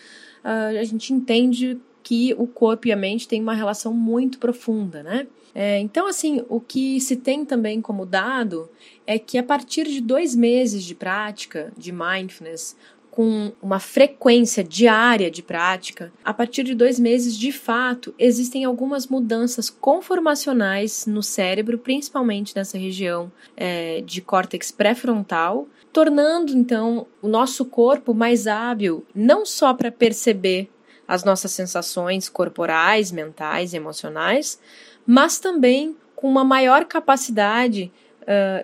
uh, 0.41 0.79
a 0.79 0.83
gente 0.85 1.13
entende 1.13 1.77
que 2.01 2.33
o 2.37 2.47
corpo 2.47 2.87
e 2.87 2.93
a 2.93 2.95
mente 2.95 3.27
têm 3.27 3.41
uma 3.41 3.53
relação 3.53 3.93
muito 3.93 4.39
profunda, 4.39 5.03
né? 5.03 5.27
É, 5.53 5.79
então, 5.79 6.07
assim, 6.07 6.45
o 6.47 6.61
que 6.61 7.01
se 7.01 7.17
tem 7.17 7.43
também 7.43 7.81
como 7.81 8.05
dado 8.05 8.69
é 9.05 9.19
que 9.19 9.37
a 9.37 9.43
partir 9.43 9.85
de 9.85 9.99
dois 9.99 10.33
meses 10.33 10.83
de 10.83 10.95
prática 10.95 11.73
de 11.77 11.91
mindfulness, 11.91 12.77
com 13.17 13.51
uma 13.59 13.79
frequência 13.79 14.63
diária 14.63 15.31
de 15.31 15.41
prática, 15.41 16.13
a 16.23 16.31
partir 16.31 16.61
de 16.61 16.75
dois 16.75 16.99
meses, 16.99 17.35
de 17.35 17.51
fato, 17.51 18.13
existem 18.19 18.63
algumas 18.63 19.07
mudanças 19.07 19.71
conformacionais 19.71 21.07
no 21.07 21.23
cérebro, 21.23 21.79
principalmente 21.79 22.55
nessa 22.55 22.77
região 22.77 23.31
é, 23.55 24.01
de 24.01 24.21
córtex 24.21 24.69
pré-frontal, 24.69 25.67
tornando 25.91 26.55
então 26.55 27.07
o 27.19 27.27
nosso 27.27 27.65
corpo 27.65 28.13
mais 28.13 28.45
hábil 28.45 29.03
não 29.15 29.47
só 29.47 29.73
para 29.73 29.91
perceber 29.91 30.69
as 31.07 31.23
nossas 31.23 31.51
sensações 31.51 32.29
corporais, 32.29 33.11
mentais 33.11 33.73
emocionais, 33.73 34.59
mas 35.07 35.39
também 35.39 35.97
com 36.15 36.29
uma 36.29 36.43
maior 36.43 36.85
capacidade 36.85 37.91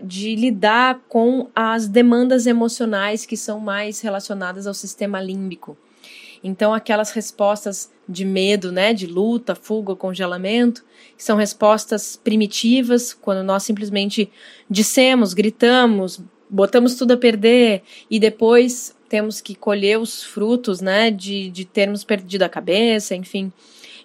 de 0.04 0.36
lidar 0.36 1.00
com 1.08 1.50
as 1.56 1.88
demandas 1.88 2.46
emocionais 2.46 3.26
que 3.26 3.38
são 3.38 3.60
mais 3.60 4.02
relacionadas 4.02 4.68
ao 4.68 4.74
sistema 4.74 5.22
límbico. 5.22 5.78
Então, 6.44 6.74
aquelas 6.74 7.12
respostas 7.12 7.90
de 8.08 8.26
medo, 8.26 8.72
né, 8.72 8.94
de 8.94 9.08
luta, 9.08 9.56
fuga, 9.56 9.96
congelamento, 9.96 10.84
são 11.18 11.38
respostas 11.38 12.18
primitivas, 12.18 13.14
quando 13.14 13.44
nós 13.46 13.64
simplesmente 13.64 14.30
dissemos, 14.70 15.34
gritamos, 15.34 16.22
botamos 16.50 16.96
tudo 16.96 17.14
a 17.14 17.18
perder 17.18 17.82
e 18.12 18.20
depois 18.20 18.94
temos 19.08 19.40
que 19.40 19.56
colher 19.56 19.98
os 19.98 20.22
frutos, 20.22 20.82
né, 20.82 21.10
de, 21.10 21.50
de 21.50 21.64
termos 21.64 22.04
perdido 22.04 22.44
a 22.44 22.50
cabeça, 22.50 23.16
enfim. 23.16 23.52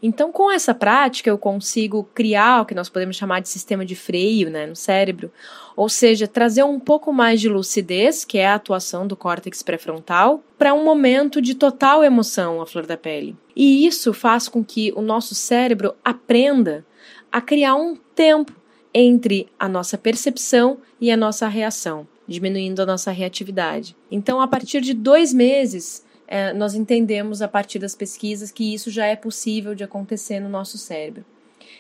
Então, 0.02 0.31
com 0.31 0.50
essa 0.50 0.75
prática, 0.75 1.28
eu 1.28 1.38
consigo 1.38 2.09
criar 2.14 2.62
o 2.62 2.67
que 2.67 2.75
nós 2.75 2.88
podemos 2.88 3.17
chamar 3.17 3.40
de 3.40 3.49
sistema 3.49 3.85
de 3.85 3.97
freio 3.97 4.50
né, 4.50 4.67
no 4.67 4.76
cérebro, 4.76 5.31
ou 5.76 5.88
seja, 5.88 6.28
trazer 6.28 6.62
um 6.62 6.78
pouco 6.78 7.12
mais 7.12 7.40
de 7.40 7.49
lucidez, 7.49 8.25
que 8.25 8.38
é 8.38 8.47
a 8.47 8.55
atuação 8.55 9.07
do 9.07 9.17
córtex 9.17 9.62
pré-frontal, 9.62 10.43
para 10.57 10.75
um 10.75 10.85
momento 10.85 11.43
de 11.43 11.55
total 11.55 12.05
emoção 12.05 12.61
à 12.61 12.67
flor 12.67 12.87
da 12.87 12.97
pele. 12.97 13.37
E 13.55 13.87
isso 13.87 14.12
faz 14.12 14.49
com 14.49 14.64
que 14.64 14.93
o 14.95 15.02
nosso 15.02 15.35
cérebro 15.35 15.95
aprenda 16.05 16.87
a 17.31 17.40
criar 17.40 17.75
um 17.75 17.97
tempo 18.14 18.52
entre 18.95 19.49
a 19.59 19.69
nossa 19.69 19.99
percepção 19.99 20.78
e 21.00 21.11
a 21.11 21.17
nossa 21.17 21.47
reação 21.49 22.07
diminuindo 22.28 22.83
a 22.83 22.87
nossa 22.87 23.11
reatividade. 23.11 23.97
Então, 24.11 24.40
a 24.40 24.47
partir 24.47 24.83
de 24.83 24.93
dois 24.93 25.33
meses, 25.33 26.05
é, 26.28 26.52
nós 26.52 26.75
entendemos 26.75 27.40
a 27.40 27.49
partir 27.49 27.78
das 27.78 27.94
pesquisas 27.94 28.50
que 28.50 28.75
isso 28.75 28.90
já 28.90 29.06
é 29.06 29.16
possível 29.16 29.75
de 29.75 29.82
acontecer 29.82 30.38
no 30.38 30.49
nosso 30.49 30.76
cérebro. 30.76 31.25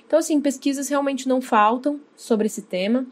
Então, 0.06 0.18
assim, 0.18 0.40
pesquisas 0.40 0.88
realmente 0.88 1.28
não 1.28 1.42
faltam 1.42 2.00
sobre 2.16 2.46
esse 2.46 2.62
tema. 2.62 3.06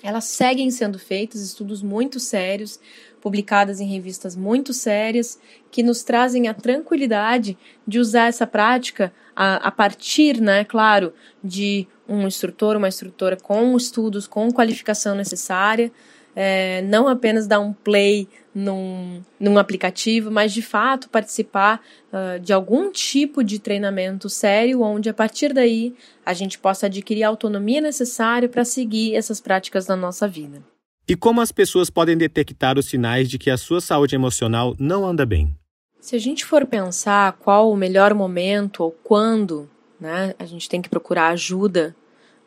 Elas 0.00 0.24
seguem 0.24 0.70
sendo 0.70 0.96
feitas, 0.96 1.40
estudos 1.40 1.82
muito 1.82 2.20
sérios, 2.20 2.78
publicadas 3.20 3.80
em 3.80 3.86
revistas 3.86 4.36
muito 4.36 4.72
sérias, 4.72 5.40
que 5.72 5.82
nos 5.82 6.04
trazem 6.04 6.46
a 6.46 6.54
tranquilidade 6.54 7.58
de 7.86 7.98
usar 7.98 8.28
essa 8.28 8.46
prática 8.46 9.12
a, 9.34 9.56
a 9.56 9.70
partir, 9.72 10.40
né, 10.40 10.64
claro, 10.64 11.12
de 11.42 11.86
um 12.08 12.26
instrutor, 12.26 12.76
uma 12.76 12.88
instrutora 12.88 13.36
com 13.36 13.76
estudos, 13.76 14.26
com 14.26 14.50
qualificação 14.52 15.16
necessária, 15.16 15.92
é, 16.34 16.82
não 16.82 17.08
apenas 17.08 17.46
dar 17.46 17.60
um 17.60 17.72
play 17.72 18.28
num, 18.54 19.22
num 19.38 19.58
aplicativo, 19.58 20.30
mas 20.30 20.52
de 20.52 20.62
fato 20.62 21.08
participar 21.08 21.80
uh, 22.12 22.38
de 22.40 22.52
algum 22.52 22.90
tipo 22.90 23.42
de 23.44 23.58
treinamento 23.58 24.28
sério, 24.28 24.82
onde 24.82 25.08
a 25.08 25.14
partir 25.14 25.52
daí 25.52 25.94
a 26.24 26.32
gente 26.32 26.58
possa 26.58 26.86
adquirir 26.86 27.24
a 27.24 27.28
autonomia 27.28 27.80
necessária 27.80 28.48
para 28.48 28.64
seguir 28.64 29.14
essas 29.14 29.40
práticas 29.40 29.86
na 29.86 29.96
nossa 29.96 30.26
vida. 30.26 30.62
E 31.08 31.16
como 31.16 31.40
as 31.40 31.50
pessoas 31.50 31.90
podem 31.90 32.16
detectar 32.16 32.78
os 32.78 32.86
sinais 32.86 33.28
de 33.28 33.38
que 33.38 33.50
a 33.50 33.56
sua 33.56 33.80
saúde 33.80 34.14
emocional 34.14 34.76
não 34.78 35.04
anda 35.04 35.26
bem? 35.26 35.54
Se 36.00 36.16
a 36.16 36.18
gente 36.18 36.44
for 36.44 36.64
pensar 36.66 37.32
qual 37.34 37.70
o 37.70 37.76
melhor 37.76 38.14
momento 38.14 38.82
ou 38.82 38.90
quando 38.90 39.68
né, 40.00 40.34
a 40.38 40.46
gente 40.46 40.68
tem 40.68 40.80
que 40.80 40.88
procurar 40.88 41.28
ajuda 41.28 41.94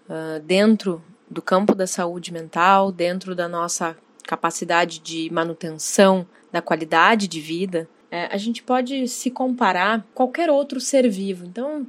uh, 0.09 0.41
dentro 0.41 1.03
do 1.33 1.41
campo 1.41 1.75
da 1.75 1.85
saúde 1.87 2.31
mental, 2.31 2.91
dentro 2.91 3.35
da 3.35 3.47
nossa 3.47 3.97
capacidade 4.23 4.99
de 4.99 5.29
manutenção 5.31 6.25
da 6.51 6.61
qualidade 6.61 7.27
de 7.27 7.41
vida, 7.41 7.89
é, 8.09 8.27
a 8.27 8.37
gente 8.37 8.61
pode 8.63 9.07
se 9.07 9.31
comparar 9.31 9.97
a 9.97 10.03
qualquer 10.13 10.49
outro 10.49 10.79
ser 10.79 11.09
vivo. 11.09 11.45
Então, 11.45 11.85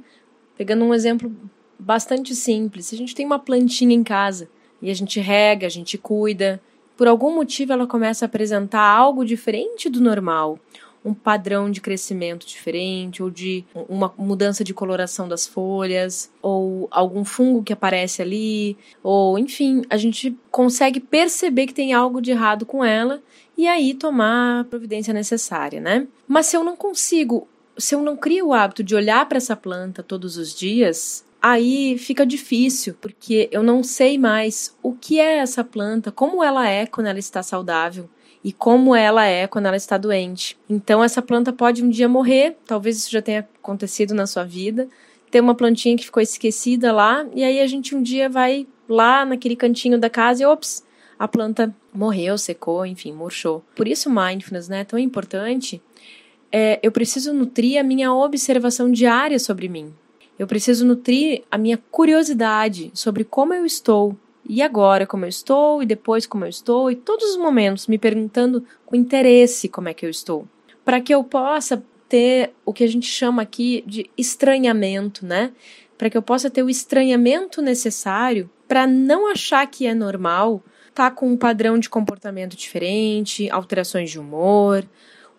pegando 0.57 0.83
um 0.83 0.93
exemplo 0.93 1.31
bastante 1.77 2.33
simples, 2.35 2.87
se 2.87 2.95
a 2.95 2.97
gente 2.97 3.13
tem 3.13 3.25
uma 3.25 3.39
plantinha 3.39 3.95
em 3.95 4.03
casa 4.03 4.49
e 4.81 4.89
a 4.89 4.93
gente 4.93 5.19
rega, 5.19 5.67
a 5.67 5.69
gente 5.69 5.97
cuida, 5.97 6.59
por 6.97 7.07
algum 7.07 7.33
motivo 7.33 7.73
ela 7.73 7.85
começa 7.85 8.25
a 8.25 8.27
apresentar 8.27 8.81
algo 8.81 9.23
diferente 9.23 9.89
do 9.89 10.01
normal, 10.01 10.59
um 11.05 11.13
padrão 11.13 11.69
de 11.69 11.79
crescimento 11.79 12.47
diferente, 12.47 13.21
ou 13.21 13.29
de 13.29 13.63
uma 13.87 14.11
mudança 14.17 14.63
de 14.63 14.73
coloração 14.73 15.29
das 15.29 15.45
folhas, 15.45 16.31
ou 16.41 16.87
algum 16.89 17.23
fungo 17.23 17.63
que 17.63 17.71
aparece 17.71 18.23
ali, 18.23 18.75
ou 19.03 19.37
enfim, 19.37 19.83
a 19.87 19.97
gente 19.97 20.35
consegue 20.49 20.99
perceber 20.99 21.67
que 21.67 21.73
tem 21.73 21.93
algo 21.93 22.19
de 22.19 22.31
errado 22.31 22.65
com 22.65 22.83
ela 22.83 23.21
e 23.55 23.67
aí 23.67 23.93
tomar 23.93 24.61
a 24.61 24.63
providência 24.63 25.13
necessária, 25.13 25.79
né? 25.79 26.07
Mas 26.27 26.47
se 26.47 26.57
eu 26.57 26.63
não 26.63 26.75
consigo, 26.75 27.47
se 27.77 27.93
eu 27.93 28.01
não 28.01 28.17
crio 28.17 28.47
o 28.47 28.53
hábito 28.53 28.83
de 28.83 28.95
olhar 28.95 29.27
para 29.29 29.37
essa 29.37 29.55
planta 29.55 30.01
todos 30.01 30.37
os 30.37 30.53
dias, 30.55 31.23
aí 31.41 31.95
fica 31.99 32.25
difícil, 32.25 32.95
porque 32.99 33.47
eu 33.51 33.61
não 33.61 33.83
sei 33.83 34.17
mais 34.17 34.75
o 34.81 34.93
que 34.93 35.19
é 35.19 35.37
essa 35.37 35.63
planta, 35.63 36.11
como 36.11 36.43
ela 36.43 36.67
é 36.67 36.87
quando 36.87 37.05
ela 37.05 37.19
está 37.19 37.43
saudável, 37.43 38.09
e 38.45 38.53
como 38.53 38.95
ela 38.95 39.25
é 39.25 39.47
quando 39.47 39.65
ela 39.65 39.75
está 39.75 39.97
doente. 39.97 40.55
Então 40.69 41.03
essa 41.03 41.19
planta 41.19 41.51
pode 41.51 41.83
um 41.83 41.89
dia 41.89 42.07
morrer, 42.07 42.55
talvez 42.67 42.95
isso 42.95 43.11
já 43.11 43.19
tenha 43.19 43.39
acontecido 43.39 44.13
na 44.13 44.27
sua 44.27 44.43
vida. 44.43 44.87
Ter 45.31 45.41
uma 45.41 45.55
plantinha 45.55 45.97
que 45.97 46.05
ficou 46.05 46.21
esquecida 46.21 46.93
lá 46.93 47.25
e 47.33 47.43
aí 47.43 47.59
a 47.59 47.65
gente 47.65 47.95
um 47.95 48.03
dia 48.03 48.29
vai 48.29 48.67
lá 48.87 49.25
naquele 49.25 49.55
cantinho 49.55 49.97
da 49.97 50.11
casa 50.11 50.43
e 50.43 50.45
ops, 50.45 50.85
a 51.17 51.27
planta 51.27 51.75
morreu, 51.91 52.37
secou, 52.37 52.85
enfim, 52.85 53.11
murchou. 53.13 53.63
Por 53.75 53.87
isso 53.87 54.11
mindfulness, 54.11 54.69
né, 54.69 54.81
é 54.81 54.83
tão 54.83 54.99
importante 54.99 55.81
é, 56.51 56.79
eu 56.83 56.91
preciso 56.91 57.33
nutrir 57.33 57.79
a 57.79 57.83
minha 57.83 58.13
observação 58.13 58.91
diária 58.91 59.39
sobre 59.39 59.67
mim. 59.67 59.91
Eu 60.37 60.45
preciso 60.45 60.85
nutrir 60.85 61.41
a 61.49 61.57
minha 61.57 61.79
curiosidade 61.89 62.91
sobre 62.93 63.23
como 63.23 63.55
eu 63.55 63.65
estou, 63.65 64.15
e 64.47 64.61
agora 64.61 65.07
como 65.07 65.25
eu 65.25 65.29
estou, 65.29 65.81
e 65.81 65.85
depois 65.85 66.25
como 66.25 66.45
eu 66.45 66.49
estou, 66.49 66.91
e 66.91 66.95
todos 66.95 67.31
os 67.31 67.37
momentos 67.37 67.87
me 67.87 67.97
perguntando 67.97 68.63
com 68.85 68.95
interesse 68.95 69.67
como 69.67 69.89
é 69.89 69.93
que 69.93 70.05
eu 70.05 70.09
estou. 70.09 70.47
Para 70.83 71.01
que 71.01 71.13
eu 71.13 71.23
possa 71.23 71.83
ter 72.07 72.53
o 72.63 72.71
que 72.71 72.83
a 72.83 72.87
gente 72.87 73.07
chama 73.07 73.41
aqui 73.41 73.83
de 73.87 74.09
estranhamento, 74.17 75.25
né? 75.25 75.51
Para 75.97 76.09
que 76.09 76.17
eu 76.17 76.21
possa 76.21 76.49
ter 76.49 76.61
o 76.61 76.69
estranhamento 76.69 77.61
necessário 77.61 78.49
para 78.67 78.85
não 78.85 79.31
achar 79.31 79.65
que 79.67 79.87
é 79.87 79.93
normal 79.93 80.63
estar 80.89 81.09
tá 81.09 81.15
com 81.15 81.27
um 81.27 81.37
padrão 81.37 81.79
de 81.79 81.89
comportamento 81.89 82.55
diferente, 82.55 83.49
alterações 83.49 84.11
de 84.11 84.19
humor, 84.19 84.87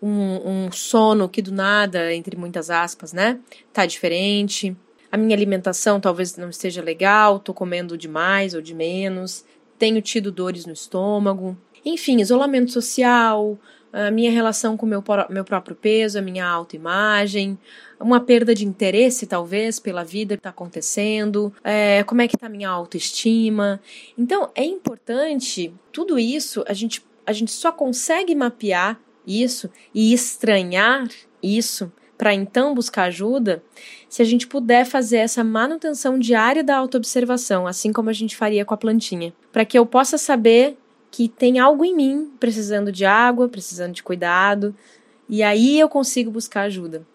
um, 0.01 0.65
um 0.65 0.71
sono 0.71 1.29
que 1.29 1.41
do 1.41 1.51
nada, 1.51 2.13
entre 2.13 2.35
muitas 2.35 2.69
aspas, 2.69 3.13
né? 3.13 3.39
Tá 3.71 3.85
diferente 3.85 4.75
a 5.11 5.17
minha 5.17 5.35
alimentação 5.35 5.99
talvez 5.99 6.35
não 6.37 6.49
esteja 6.49 6.81
legal, 6.81 7.37
estou 7.37 7.53
comendo 7.55 7.97
demais 7.97 8.53
ou 8.53 8.61
de 8.61 8.73
menos, 8.73 9.45
tenho 9.77 10.01
tido 10.01 10.31
dores 10.31 10.65
no 10.65 10.73
estômago. 10.73 11.57
Enfim, 11.85 12.19
isolamento 12.19 12.71
social, 12.71 13.57
a 13.91 14.11
minha 14.11 14.31
relação 14.31 14.75
com 14.75 14.85
meu, 14.85 15.03
meu 15.29 15.43
próprio 15.43 15.75
peso, 15.75 16.19
a 16.19 16.21
minha 16.21 16.45
autoimagem, 16.45 17.57
uma 17.99 18.19
perda 18.19 18.53
de 18.53 18.65
interesse, 18.65 19.25
talvez, 19.25 19.79
pela 19.79 20.03
vida 20.03 20.35
que 20.35 20.39
está 20.39 20.49
acontecendo, 20.49 21.53
é, 21.63 22.03
como 22.03 22.21
é 22.21 22.27
que 22.27 22.35
está 22.35 22.47
a 22.47 22.49
minha 22.49 22.69
autoestima. 22.69 23.81
Então, 24.17 24.51
é 24.53 24.63
importante, 24.63 25.73
tudo 25.91 26.19
isso, 26.19 26.63
a 26.67 26.73
gente, 26.73 27.03
a 27.25 27.33
gente 27.33 27.51
só 27.51 27.71
consegue 27.71 28.35
mapear 28.35 28.99
isso 29.25 29.69
e 29.93 30.13
estranhar 30.13 31.07
isso 31.41 31.91
para 32.17 32.33
então 32.33 32.73
buscar 32.73 33.03
ajuda, 33.03 33.63
se 34.09 34.21
a 34.21 34.25
gente 34.25 34.47
puder 34.47 34.85
fazer 34.85 35.17
essa 35.17 35.43
manutenção 35.43 36.17
diária 36.17 36.63
da 36.63 36.75
autoobservação, 36.75 37.67
assim 37.67 37.93
como 37.93 38.09
a 38.09 38.13
gente 38.13 38.35
faria 38.35 38.65
com 38.65 38.73
a 38.73 38.77
plantinha, 38.77 39.33
para 39.51 39.63
que 39.63 39.77
eu 39.77 39.85
possa 39.85 40.17
saber 40.17 40.77
que 41.11 41.29
tem 41.29 41.59
algo 41.59 41.85
em 41.85 41.95
mim 41.95 42.31
precisando 42.39 42.91
de 42.91 43.05
água, 43.05 43.47
precisando 43.47 43.93
de 43.93 44.03
cuidado, 44.03 44.75
e 45.29 45.43
aí 45.43 45.79
eu 45.79 45.87
consigo 45.87 46.31
buscar 46.31 46.63
ajuda. 46.63 47.05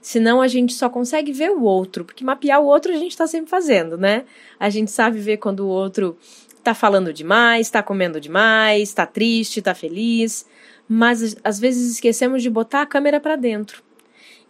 Senão 0.00 0.40
a 0.40 0.48
gente 0.48 0.74
só 0.74 0.88
consegue 0.88 1.32
ver 1.32 1.50
o 1.50 1.62
outro, 1.62 2.04
porque 2.04 2.24
mapear 2.24 2.60
o 2.60 2.66
outro 2.66 2.92
a 2.92 2.96
gente 2.96 3.12
está 3.12 3.26
sempre 3.26 3.50
fazendo, 3.50 3.96
né? 3.96 4.24
A 4.58 4.68
gente 4.68 4.90
sabe 4.90 5.18
ver 5.18 5.36
quando 5.36 5.60
o 5.60 5.68
outro 5.68 6.16
está 6.56 6.74
falando 6.74 7.12
demais, 7.12 7.66
está 7.66 7.82
comendo 7.82 8.20
demais, 8.20 8.88
está 8.88 9.06
triste, 9.06 9.58
está 9.58 9.74
feliz, 9.74 10.46
mas 10.88 11.36
às 11.44 11.58
vezes 11.58 11.92
esquecemos 11.92 12.42
de 12.42 12.50
botar 12.50 12.82
a 12.82 12.86
câmera 12.86 13.20
para 13.20 13.36
dentro 13.36 13.82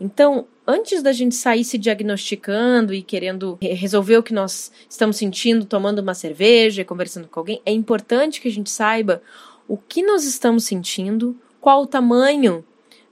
então, 0.02 0.48
antes 0.66 1.00
da 1.00 1.12
gente 1.12 1.36
sair 1.36 1.62
se 1.62 1.78
diagnosticando 1.78 2.92
e 2.92 3.02
querendo 3.02 3.56
resolver 3.62 4.16
o 4.16 4.22
que 4.22 4.34
nós 4.34 4.72
estamos 4.90 5.16
sentindo, 5.16 5.64
tomando 5.64 6.00
uma 6.00 6.12
cerveja, 6.12 6.84
conversando 6.84 7.28
com 7.28 7.38
alguém, 7.38 7.62
é 7.64 7.70
importante 7.70 8.40
que 8.40 8.48
a 8.48 8.50
gente 8.50 8.68
saiba 8.68 9.22
o 9.68 9.76
que 9.76 10.02
nós 10.02 10.24
estamos 10.24 10.64
sentindo, 10.64 11.38
qual 11.60 11.82
o 11.82 11.86
tamanho 11.86 12.64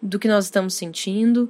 do 0.02 0.18
que 0.18 0.26
nós 0.26 0.46
estamos 0.46 0.74
sentindo, 0.74 1.48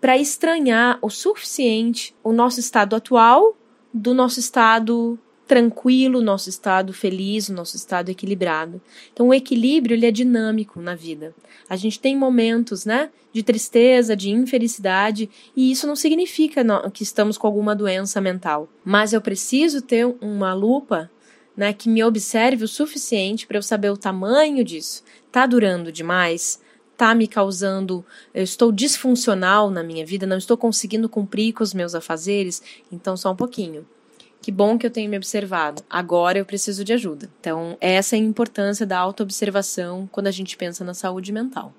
para 0.00 0.18
estranhar 0.18 0.98
o 1.00 1.08
suficiente 1.08 2.12
o 2.22 2.32
nosso 2.32 2.58
estado 2.58 2.96
atual 2.96 3.56
do 3.92 4.12
nosso 4.12 4.40
estado 4.40 5.16
tranquilo, 5.46 6.22
nosso 6.22 6.48
estado 6.48 6.92
feliz, 6.92 7.48
o 7.48 7.52
nosso 7.52 7.76
estado 7.76 8.08
equilibrado. 8.08 8.80
Então, 9.12 9.28
o 9.28 9.34
equilíbrio 9.34 9.94
ele 9.94 10.06
é 10.06 10.10
dinâmico 10.10 10.80
na 10.80 10.94
vida. 10.94 11.34
A 11.68 11.76
gente 11.76 12.00
tem 12.00 12.16
momentos, 12.16 12.84
né, 12.84 13.10
de 13.32 13.42
tristeza, 13.42 14.16
de 14.16 14.30
infelicidade, 14.30 15.28
e 15.56 15.70
isso 15.70 15.86
não 15.86 15.96
significa 15.96 16.64
que 16.92 17.02
estamos 17.02 17.36
com 17.36 17.46
alguma 17.46 17.74
doença 17.74 18.20
mental. 18.20 18.68
Mas 18.84 19.12
eu 19.12 19.20
preciso 19.20 19.82
ter 19.82 20.06
uma 20.20 20.54
lupa, 20.54 21.10
né, 21.56 21.72
que 21.72 21.88
me 21.88 22.02
observe 22.02 22.64
o 22.64 22.68
suficiente 22.68 23.46
para 23.46 23.58
eu 23.58 23.62
saber 23.62 23.90
o 23.90 23.96
tamanho 23.96 24.64
disso. 24.64 25.04
Tá 25.30 25.46
durando 25.46 25.92
demais? 25.92 26.60
Tá 26.96 27.14
me 27.14 27.26
causando, 27.26 28.04
eu 28.32 28.44
estou 28.44 28.70
disfuncional 28.70 29.68
na 29.68 29.82
minha 29.82 30.06
vida, 30.06 30.26
não 30.26 30.38
estou 30.38 30.56
conseguindo 30.56 31.08
cumprir 31.08 31.52
com 31.52 31.64
os 31.64 31.74
meus 31.74 31.92
afazeres, 31.92 32.62
então 32.90 33.16
só 33.16 33.32
um 33.32 33.36
pouquinho 33.36 33.84
que 34.44 34.52
bom 34.52 34.76
que 34.76 34.84
eu 34.84 34.90
tenho 34.90 35.08
me 35.08 35.16
observado. 35.16 35.82
Agora 35.88 36.38
eu 36.38 36.44
preciso 36.44 36.84
de 36.84 36.92
ajuda. 36.92 37.30
Então, 37.40 37.78
essa 37.80 38.14
é 38.14 38.18
a 38.18 38.22
importância 38.22 38.84
da 38.84 38.98
autoobservação 38.98 40.06
quando 40.12 40.26
a 40.26 40.30
gente 40.30 40.54
pensa 40.54 40.84
na 40.84 40.92
saúde 40.92 41.32
mental. 41.32 41.72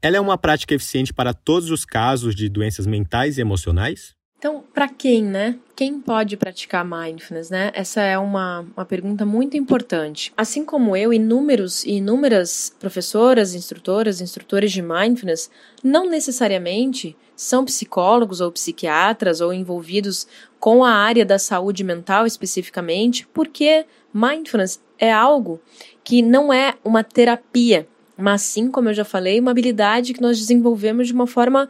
Ela 0.00 0.18
é 0.18 0.20
uma 0.20 0.38
prática 0.38 0.72
eficiente 0.72 1.12
para 1.12 1.34
todos 1.34 1.72
os 1.72 1.84
casos 1.84 2.36
de 2.36 2.48
doenças 2.48 2.86
mentais 2.86 3.36
e 3.36 3.40
emocionais? 3.40 4.14
Então, 4.38 4.62
para 4.74 4.88
quem, 4.88 5.24
né? 5.24 5.58
Quem 5.74 5.98
pode 5.98 6.36
praticar 6.36 6.84
mindfulness, 6.84 7.48
né? 7.50 7.70
Essa 7.74 8.02
é 8.02 8.18
uma, 8.18 8.66
uma 8.76 8.84
pergunta 8.84 9.24
muito 9.24 9.56
importante. 9.56 10.32
Assim 10.36 10.64
como 10.64 10.96
eu, 10.96 11.12
inúmeros 11.12 11.82
e 11.84 11.92
inúmeras 11.92 12.74
professoras, 12.78 13.54
instrutoras, 13.54 14.20
instrutores 14.20 14.70
de 14.70 14.82
mindfulness 14.82 15.50
não 15.82 16.08
necessariamente 16.08 17.16
são 17.34 17.64
psicólogos 17.64 18.40
ou 18.40 18.52
psiquiatras 18.52 19.40
ou 19.40 19.52
envolvidos 19.52 20.26
com 20.60 20.84
a 20.84 20.90
área 20.92 21.24
da 21.24 21.38
saúde 21.38 21.82
mental 21.82 22.26
especificamente, 22.26 23.26
porque 23.32 23.84
mindfulness 24.12 24.80
é 24.98 25.12
algo 25.12 25.60
que 26.02 26.22
não 26.22 26.52
é 26.52 26.74
uma 26.84 27.02
terapia, 27.02 27.88
mas 28.16 28.42
sim, 28.42 28.70
como 28.70 28.88
eu 28.88 28.94
já 28.94 29.04
falei, 29.04 29.40
uma 29.40 29.50
habilidade 29.50 30.14
que 30.14 30.20
nós 30.20 30.38
desenvolvemos 30.38 31.08
de 31.08 31.12
uma 31.12 31.26
forma 31.26 31.68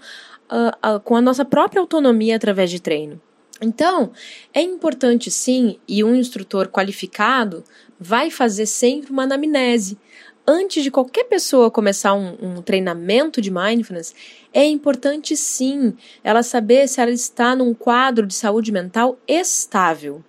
uh, 0.51 0.97
uh, 0.97 1.01
com 1.01 1.17
a 1.17 1.21
nossa 1.21 1.45
própria 1.45 1.81
autonomia 1.81 2.37
através 2.37 2.71
de 2.71 2.81
treino. 2.81 3.21
Então, 3.61 4.13
é 4.53 4.61
importante 4.61 5.31
sim, 5.31 5.79
e 5.89 6.03
um 6.03 6.15
instrutor 6.15 6.69
qualificado 6.69 7.65
vai 7.99 8.31
fazer 8.31 8.67
sempre 8.67 9.13
uma 9.13 9.23
anamnese. 9.23 9.99
Antes 10.47 10.83
de 10.83 10.91
qualquer 10.91 11.25
pessoa 11.25 11.71
começar 11.71 12.13
um, 12.13 12.37
um 12.43 12.63
treinamento 12.63 13.41
de 13.41 13.51
mindfulness, 13.51 14.15
é 14.53 14.67
importante 14.67 15.37
sim 15.37 15.95
ela 16.23 16.43
saber 16.43 16.87
se 16.87 17.01
ela 17.01 17.11
está 17.11 17.57
num 17.57 17.73
quadro 17.73 18.27
de 18.27 18.35
saúde 18.35 18.71
mental 18.71 19.19
estável. 19.27 20.23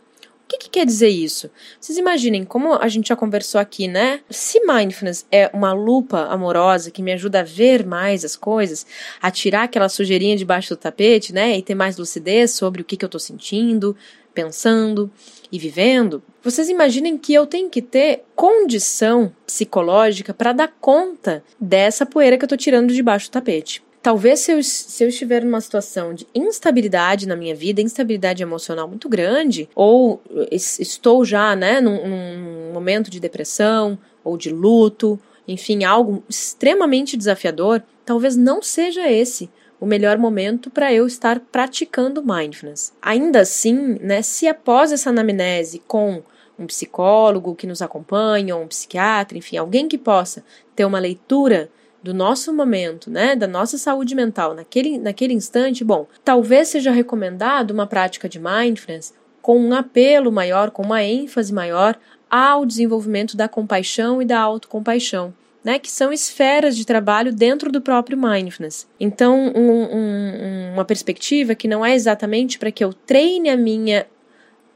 O 0.46 0.48
que, 0.48 0.60
que, 0.60 0.70
quer 0.70 0.86
dizer 0.86 1.10
isso? 1.10 1.50
Vocês 1.82 1.98
imaginem, 1.98 2.46
como 2.46 2.76
a 2.76 2.88
gente 2.88 3.10
já 3.10 3.16
conversou 3.16 3.60
aqui, 3.60 3.88
né? 3.88 4.22
Se 4.30 4.60
mindfulness 4.60 5.26
é 5.32 5.50
uma 5.52 5.74
lupa 5.74 6.28
amorosa 6.28 6.92
que 6.92 7.02
me 7.02 7.12
ajuda 7.12 7.40
a 7.40 7.44
ver 7.44 7.84
mais 7.84 8.24
as 8.24 8.36
coisas, 8.36 8.86
a 9.20 9.32
tirar 9.32 9.64
aquela 9.64 9.90
sujeirinha 9.90 10.38
debaixo 10.38 10.76
do 10.76 10.78
tapete, 10.78 11.34
né? 11.34 11.58
E 11.58 11.64
ter 11.64 11.74
mais 11.74 11.98
lucidez 11.98 12.52
sobre 12.52 12.84
o 12.84 12.86
que, 12.86 12.96
que 12.96 13.04
eu 13.04 13.10
tô 13.10 13.18
sentindo, 13.18 13.98
pensando 14.36 15.10
e 15.52 15.58
vivendo, 15.58 16.22
vocês 16.44 16.70
imaginem 16.70 17.18
que 17.18 17.34
eu 17.34 17.48
tenho 17.48 17.70
que 17.70 17.82
ter 17.82 18.24
condição 18.36 19.34
psicológica 19.48 20.34
para 20.34 20.54
dar 20.54 20.68
conta 20.80 21.44
dessa 21.60 22.06
poeira 22.06 22.38
que 22.38 22.44
eu 22.44 22.50
tô 22.50 22.58
tirando 22.58 22.94
debaixo 22.94 23.30
do 23.30 23.32
tapete. 23.32 23.82
Talvez 24.06 24.42
se 24.42 24.52
eu, 24.52 24.62
se 24.62 25.04
eu 25.04 25.10
estiver 25.10 25.44
numa 25.44 25.60
situação 25.60 26.14
de 26.14 26.28
instabilidade 26.36 27.28
na 27.28 27.36
minha 27.36 27.56
vida, 27.56 27.82
instabilidade 27.82 28.44
emocional 28.44 28.88
muito 28.88 29.10
grande, 29.10 29.68
ou 29.74 30.22
estou 30.52 31.26
já 31.26 31.56
né, 31.56 31.82
num, 31.82 32.08
num 32.08 32.72
momento 32.72 33.10
de 33.10 33.20
depressão 33.20 33.98
ou 34.24 34.38
de 34.38 34.52
luto, 34.52 35.20
enfim, 35.48 35.84
algo 35.84 36.24
extremamente 36.30 37.18
desafiador, 37.18 37.82
talvez 38.06 38.36
não 38.36 38.62
seja 38.62 39.12
esse 39.12 39.50
o 39.82 39.88
melhor 39.88 40.20
momento 40.20 40.70
para 40.70 40.94
eu 40.94 41.08
estar 41.08 41.40
praticando 41.40 42.24
mindfulness. 42.24 42.94
Ainda 43.02 43.40
assim, 43.40 43.98
né, 44.00 44.22
se 44.22 44.48
após 44.48 44.92
essa 44.92 45.10
anamnese 45.10 45.82
com 45.88 46.22
um 46.60 46.68
psicólogo 46.68 47.56
que 47.56 47.66
nos 47.66 47.82
acompanha, 47.82 48.56
ou 48.56 48.62
um 48.62 48.68
psiquiatra, 48.68 49.36
enfim, 49.36 49.58
alguém 49.58 49.88
que 49.88 49.98
possa 49.98 50.44
ter 50.76 50.86
uma 50.86 51.00
leitura 51.00 51.72
do 52.06 52.14
nosso 52.14 52.54
momento, 52.54 53.10
né, 53.10 53.36
da 53.36 53.48
nossa 53.48 53.80
saúde 53.80 54.14
mental 54.14 54.54
naquele, 54.54 55.00
naquele 55.00 55.34
instante, 55.34 55.84
bom, 55.84 56.06
talvez 56.24 56.68
seja 56.68 56.92
recomendado 56.92 57.72
uma 57.72 57.88
prática 57.88 58.30
de 58.30 58.40
mindfulness 58.40 59.12
com 59.42 59.60
um 59.60 59.74
apelo 59.74 60.32
maior, 60.32 60.70
com 60.70 60.84
uma 60.84 61.04
ênfase 61.04 61.52
maior 61.52 61.98
ao 62.30 62.64
desenvolvimento 62.64 63.36
da 63.36 63.50
compaixão 63.50 64.22
e 64.22 64.26
da 64.26 64.40
autocompaixão. 64.40 65.34
Né, 65.64 65.80
que 65.80 65.90
são 65.90 66.14
esferas 66.14 66.78
de 66.78 66.86
trabalho 66.86 67.34
dentro 67.34 67.72
do 67.72 67.82
próprio 67.82 68.16
mindfulness. 68.16 68.88
Então, 69.00 69.52
um, 69.56 69.98
um, 69.98 70.74
uma 70.74 70.86
perspectiva 70.86 71.56
que 71.56 71.68
não 71.68 71.84
é 71.84 71.96
exatamente 71.96 72.60
para 72.60 72.72
que 72.72 72.84
eu 72.84 72.94
treine 72.94 73.50
a 73.50 73.58
minha 73.58 74.06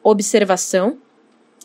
observação, 0.01 0.97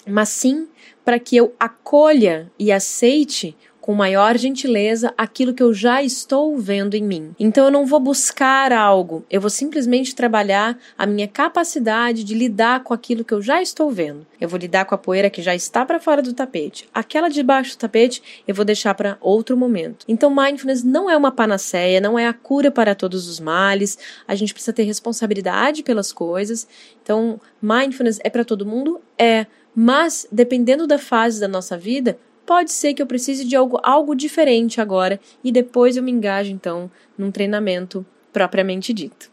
mas 0.06 0.28
sim 0.28 0.68
para 1.02 1.18
que 1.18 1.38
eu 1.38 1.54
acolha 1.58 2.52
e 2.58 2.70
aceite 2.70 3.56
com 3.84 3.92
maior 3.92 4.38
gentileza 4.38 5.12
aquilo 5.14 5.52
que 5.52 5.62
eu 5.62 5.74
já 5.74 6.02
estou 6.02 6.56
vendo 6.56 6.94
em 6.94 7.02
mim. 7.02 7.36
Então 7.38 7.66
eu 7.66 7.70
não 7.70 7.84
vou 7.84 8.00
buscar 8.00 8.72
algo, 8.72 9.26
eu 9.30 9.42
vou 9.42 9.50
simplesmente 9.50 10.14
trabalhar 10.14 10.78
a 10.96 11.04
minha 11.04 11.28
capacidade 11.28 12.24
de 12.24 12.34
lidar 12.34 12.82
com 12.82 12.94
aquilo 12.94 13.22
que 13.22 13.34
eu 13.34 13.42
já 13.42 13.60
estou 13.60 13.90
vendo. 13.90 14.26
Eu 14.40 14.48
vou 14.48 14.58
lidar 14.58 14.86
com 14.86 14.94
a 14.94 14.98
poeira 14.98 15.28
que 15.28 15.42
já 15.42 15.54
está 15.54 15.84
para 15.84 16.00
fora 16.00 16.22
do 16.22 16.32
tapete. 16.32 16.88
Aquela 16.94 17.28
debaixo 17.28 17.76
do 17.76 17.80
tapete 17.80 18.22
eu 18.48 18.54
vou 18.54 18.64
deixar 18.64 18.94
para 18.94 19.18
outro 19.20 19.54
momento. 19.54 20.06
Então 20.08 20.34
mindfulness 20.34 20.82
não 20.82 21.10
é 21.10 21.14
uma 21.14 21.30
panaceia, 21.30 22.00
não 22.00 22.18
é 22.18 22.26
a 22.26 22.32
cura 22.32 22.70
para 22.70 22.94
todos 22.94 23.28
os 23.28 23.38
males. 23.38 23.98
A 24.26 24.34
gente 24.34 24.54
precisa 24.54 24.72
ter 24.72 24.84
responsabilidade 24.84 25.82
pelas 25.82 26.10
coisas. 26.10 26.66
Então 27.02 27.38
mindfulness 27.60 28.18
é 28.24 28.30
para 28.30 28.46
todo 28.46 28.64
mundo? 28.64 28.98
É. 29.18 29.44
Mas, 29.76 30.24
dependendo 30.30 30.86
da 30.86 30.98
fase 30.98 31.40
da 31.40 31.48
nossa 31.48 31.76
vida, 31.76 32.16
pode 32.46 32.72
ser 32.72 32.94
que 32.94 33.02
eu 33.02 33.06
precise 33.06 33.44
de 33.44 33.56
algo, 33.56 33.78
algo 33.82 34.14
diferente 34.14 34.80
agora 34.80 35.20
e 35.42 35.50
depois 35.50 35.96
eu 35.96 36.02
me 36.02 36.12
engajo 36.12 36.50
então 36.50 36.90
num 37.16 37.30
treinamento 37.30 38.04
propriamente 38.32 38.92
dito. 38.92 39.30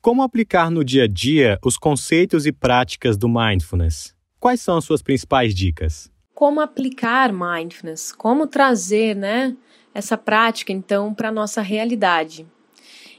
Como 0.00 0.22
aplicar 0.22 0.70
no 0.70 0.84
dia 0.84 1.04
a 1.04 1.08
dia 1.08 1.58
os 1.64 1.76
conceitos 1.76 2.46
e 2.46 2.52
práticas 2.52 3.16
do 3.16 3.28
mindfulness? 3.28 4.14
Quais 4.38 4.60
são 4.60 4.78
as 4.78 4.84
suas 4.84 5.02
principais 5.02 5.54
dicas? 5.54 6.10
Como 6.34 6.60
aplicar 6.60 7.30
mindfulness? 7.32 8.10
Como 8.12 8.46
trazer, 8.46 9.14
né, 9.14 9.54
essa 9.92 10.16
prática 10.16 10.72
então 10.72 11.12
para 11.12 11.30
nossa 11.30 11.60
realidade? 11.60 12.46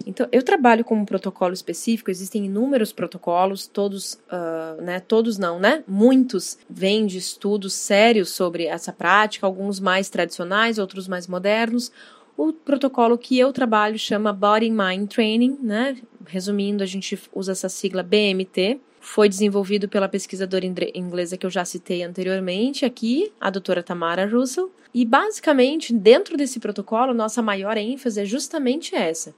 Então, 0.06 0.28
eu 0.32 0.44
trabalho 0.44 0.84
com 0.84 0.96
um 0.96 1.06
protocolo 1.06 1.54
específico, 1.54 2.10
existem 2.10 2.46
inúmeros 2.46 2.92
protocolos, 2.92 3.68
todos, 3.68 4.14
uh, 4.14 4.82
né, 4.82 5.00
todos 5.00 5.38
não, 5.38 5.60
né? 5.60 5.84
Muitos 5.88 6.58
vêm 6.70 7.06
de 7.06 7.18
estudos 7.18 7.74
sérios 7.74 8.30
sobre 8.30 8.66
essa 8.66 8.92
prática, 8.92 9.46
alguns 9.46 9.80
mais 9.80 10.10
tradicionais, 10.10 10.78
outros 10.78 11.08
mais 11.08 11.28
modernos. 11.28 11.92
O 12.38 12.54
protocolo 12.54 13.18
que 13.18 13.38
eu 13.38 13.52
trabalho 13.52 14.00
chama 14.00 14.34
Body 14.34 14.72
Mind 14.72 15.10
Training, 15.10 15.58
né? 15.62 15.98
Resumindo, 16.26 16.84
a 16.84 16.88
gente 16.88 17.20
usa 17.34 17.52
essa 17.52 17.70
sigla 17.70 18.02
BMT. 18.02 18.80
Foi 19.00 19.28
desenvolvido 19.28 19.90
pela 19.90 20.08
pesquisadora 20.08 20.66
inglesa 20.66 21.36
que 21.36 21.46
eu 21.46 21.50
já 21.50 21.66
citei 21.66 22.04
anteriormente 22.04 22.86
aqui, 22.86 23.32
a 23.40 23.50
doutora 23.50 23.82
Tamara 23.82 24.28
Russell. 24.28 24.72
E 24.94 25.06
basicamente, 25.06 25.94
dentro 25.94 26.38
desse 26.38 26.60
protocolo, 26.60 27.14
nossa 27.14 27.42
maior 27.42 27.78
ênfase 27.78 28.22
é 28.22 28.26
justamente 28.26 28.96
essa: 28.96 29.34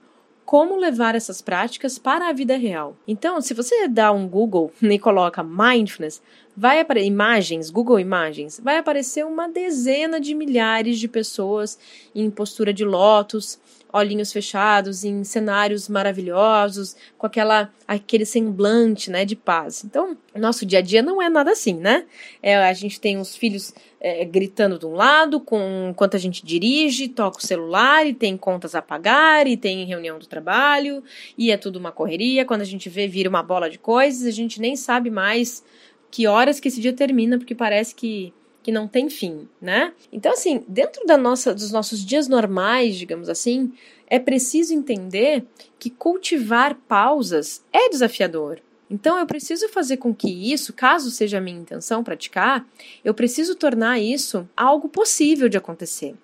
como 0.45 0.77
levar 0.77 1.15
essas 1.15 1.41
práticas 1.41 1.97
para 1.97 2.29
a 2.29 2.33
vida 2.33 2.57
real. 2.57 2.95
Então, 3.07 3.39
se 3.41 3.53
você 3.53 3.87
dá 3.87 4.11
um 4.11 4.27
Google 4.27 4.71
e 4.81 4.99
coloca 4.99 5.43
mindfulness, 5.43 6.21
vai 6.55 6.79
aparecer 6.79 7.07
imagens, 7.07 7.69
Google 7.69 7.99
Imagens, 7.99 8.59
vai 8.63 8.77
aparecer 8.77 9.25
uma 9.25 9.47
dezena 9.47 10.19
de 10.19 10.35
milhares 10.35 10.99
de 10.99 11.07
pessoas 11.07 11.79
em 12.13 12.29
postura 12.29 12.73
de 12.73 12.85
lótus, 12.85 13.59
olhinhos 13.93 14.33
fechados, 14.33 15.03
em 15.03 15.23
cenários 15.23 15.87
maravilhosos, 15.87 16.95
com 17.17 17.27
aquela 17.27 17.71
aquele 17.87 18.25
semblante, 18.25 19.11
né, 19.11 19.23
de 19.23 19.35
paz. 19.35 19.83
Então, 19.83 20.17
nosso 20.35 20.65
dia 20.65 20.79
a 20.79 20.81
dia 20.81 21.03
não 21.03 21.21
é 21.21 21.29
nada 21.29 21.51
assim, 21.51 21.75
né? 21.75 22.05
É, 22.41 22.55
a 22.55 22.73
gente 22.73 22.99
tem 22.99 23.19
os 23.19 23.35
filhos 23.35 23.73
é, 24.01 24.25
gritando 24.25 24.79
de 24.79 24.85
um 24.85 24.93
lado, 24.93 25.39
com 25.39 25.89
enquanto 25.91 26.15
a 26.15 26.19
gente 26.19 26.43
dirige, 26.43 27.07
toca 27.07 27.37
o 27.37 27.45
celular 27.45 28.07
e 28.07 28.13
tem 28.13 28.35
contas 28.35 28.73
a 28.73 28.81
pagar 28.81 29.45
e 29.45 29.55
tem 29.55 29.85
reunião 29.85 30.17
do 30.17 30.25
trabalho 30.25 31.03
e 31.37 31.51
é 31.51 31.57
tudo 31.57 31.77
uma 31.77 31.91
correria. 31.91 32.45
Quando 32.45 32.61
a 32.61 32.65
gente 32.65 32.89
vê 32.89 33.07
vira 33.07 33.29
uma 33.29 33.43
bola 33.43 33.69
de 33.69 33.77
coisas, 33.77 34.25
a 34.25 34.31
gente 34.31 34.59
nem 34.59 34.75
sabe 34.75 35.11
mais 35.11 35.63
que 36.09 36.25
horas 36.25 36.59
que 36.59 36.67
esse 36.67 36.81
dia 36.81 36.93
termina, 36.93 37.37
porque 37.37 37.55
parece 37.55 37.93
que 37.93 38.33
que 38.63 38.71
não 38.71 38.87
tem 38.87 39.09
fim, 39.09 39.47
né? 39.61 39.93
Então, 40.11 40.31
assim, 40.31 40.63
dentro 40.67 41.05
da 41.05 41.17
nossa, 41.17 41.53
dos 41.53 41.71
nossos 41.71 42.03
dias 42.03 42.27
normais, 42.29 42.95
digamos 42.95 43.27
assim, 43.27 43.73
é 44.07 44.17
preciso 44.17 44.73
entender 44.73 45.45
que 45.77 45.89
cultivar 45.89 46.75
pausas 46.87 47.63
é 47.73 47.89
desafiador. 47.89 48.59
Então, 48.89 49.17
eu 49.17 49.25
preciso 49.25 49.67
fazer 49.69 49.97
com 49.97 50.13
que 50.13 50.53
isso, 50.53 50.71
caso 50.71 51.11
seja 51.11 51.39
a 51.39 51.41
minha 51.41 51.59
intenção 51.59 52.03
praticar, 52.03 52.65
eu 53.03 53.13
preciso 53.13 53.55
tornar 53.55 53.99
isso 53.99 54.47
algo 54.55 54.87
possível 54.87 55.49
de 55.49 55.57
acontecer. 55.57 56.15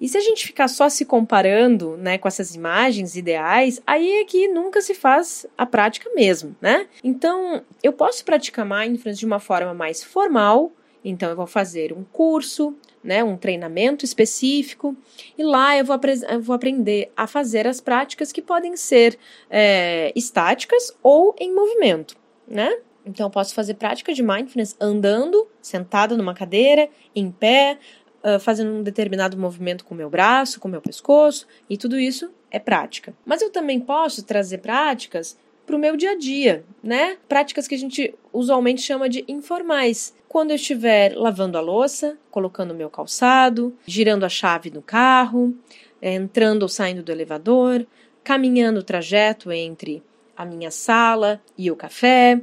E 0.00 0.08
se 0.08 0.18
a 0.18 0.20
gente 0.20 0.46
ficar 0.46 0.68
só 0.68 0.88
se 0.88 1.04
comparando, 1.04 1.96
né, 1.96 2.18
com 2.18 2.26
essas 2.26 2.54
imagens 2.54 3.16
ideais, 3.16 3.80
aí 3.86 4.20
é 4.20 4.24
que 4.24 4.48
nunca 4.48 4.80
se 4.80 4.94
faz 4.94 5.46
a 5.56 5.64
prática 5.64 6.10
mesmo, 6.14 6.56
né? 6.60 6.86
Então, 7.02 7.62
eu 7.82 7.92
posso 7.92 8.24
praticar 8.24 8.66
mindfulness 8.66 9.18
de 9.18 9.26
uma 9.26 9.38
forma 9.38 9.72
mais 9.72 10.02
formal, 10.02 10.72
então, 11.04 11.28
eu 11.28 11.36
vou 11.36 11.46
fazer 11.46 11.92
um 11.92 12.02
curso, 12.02 12.74
né, 13.02 13.22
um 13.22 13.36
treinamento 13.36 14.04
específico, 14.04 14.96
e 15.36 15.44
lá 15.44 15.76
eu 15.76 15.84
vou, 15.84 16.00
eu 16.30 16.40
vou 16.40 16.56
aprender 16.56 17.12
a 17.14 17.26
fazer 17.26 17.66
as 17.66 17.80
práticas 17.80 18.32
que 18.32 18.40
podem 18.40 18.76
ser 18.76 19.18
é, 19.50 20.10
estáticas 20.16 20.96
ou 21.02 21.34
em 21.38 21.54
movimento, 21.54 22.16
né? 22.48 22.74
Então, 23.06 23.26
eu 23.26 23.30
posso 23.30 23.54
fazer 23.54 23.74
prática 23.74 24.14
de 24.14 24.22
mindfulness 24.22 24.74
andando, 24.80 25.46
sentada 25.60 26.16
numa 26.16 26.32
cadeira, 26.32 26.88
em 27.14 27.30
pé, 27.30 27.78
uh, 28.24 28.40
fazendo 28.40 28.70
um 28.70 28.82
determinado 28.82 29.36
movimento 29.36 29.84
com 29.84 29.94
o 29.94 29.96
meu 29.96 30.08
braço, 30.08 30.58
com 30.58 30.68
o 30.68 30.70
meu 30.70 30.80
pescoço, 30.80 31.46
e 31.68 31.76
tudo 31.76 31.98
isso 31.98 32.32
é 32.50 32.58
prática. 32.58 33.14
Mas 33.26 33.42
eu 33.42 33.50
também 33.50 33.78
posso 33.78 34.24
trazer 34.24 34.58
práticas 34.58 35.36
para 35.66 35.76
o 35.76 35.78
meu 35.78 35.96
dia 35.96 36.12
a 36.12 36.16
dia, 36.16 36.64
né? 36.82 37.16
Práticas 37.28 37.66
que 37.66 37.74
a 37.74 37.78
gente 37.78 38.14
usualmente 38.32 38.82
chama 38.82 39.08
de 39.08 39.24
informais. 39.26 40.14
Quando 40.28 40.50
eu 40.50 40.56
estiver 40.56 41.14
lavando 41.16 41.56
a 41.56 41.60
louça, 41.60 42.18
colocando 42.30 42.72
o 42.72 42.76
meu 42.76 42.90
calçado, 42.90 43.74
girando 43.86 44.24
a 44.24 44.28
chave 44.28 44.70
no 44.70 44.82
carro, 44.82 45.54
é, 46.02 46.14
entrando 46.14 46.64
ou 46.64 46.68
saindo 46.68 47.02
do 47.02 47.12
elevador, 47.12 47.86
caminhando 48.22 48.80
o 48.80 48.82
trajeto 48.82 49.52
entre 49.52 50.02
a 50.36 50.44
minha 50.44 50.70
sala 50.70 51.40
e 51.56 51.70
o 51.70 51.76
café. 51.76 52.40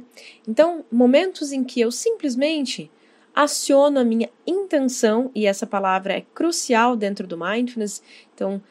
Então, 0.48 0.84
momentos 0.90 1.52
em 1.52 1.62
que 1.62 1.80
eu 1.80 1.92
simplesmente 1.92 2.90
aciono 3.34 3.98
a 3.98 4.04
minha 4.04 4.28
intenção, 4.46 5.30
e 5.34 5.46
essa 5.46 5.66
palavra 5.66 6.14
é 6.14 6.24
crucial 6.34 6.96
dentro 6.96 7.26
do 7.26 7.38
mindfulness. 7.38 8.02
Então, 8.34 8.62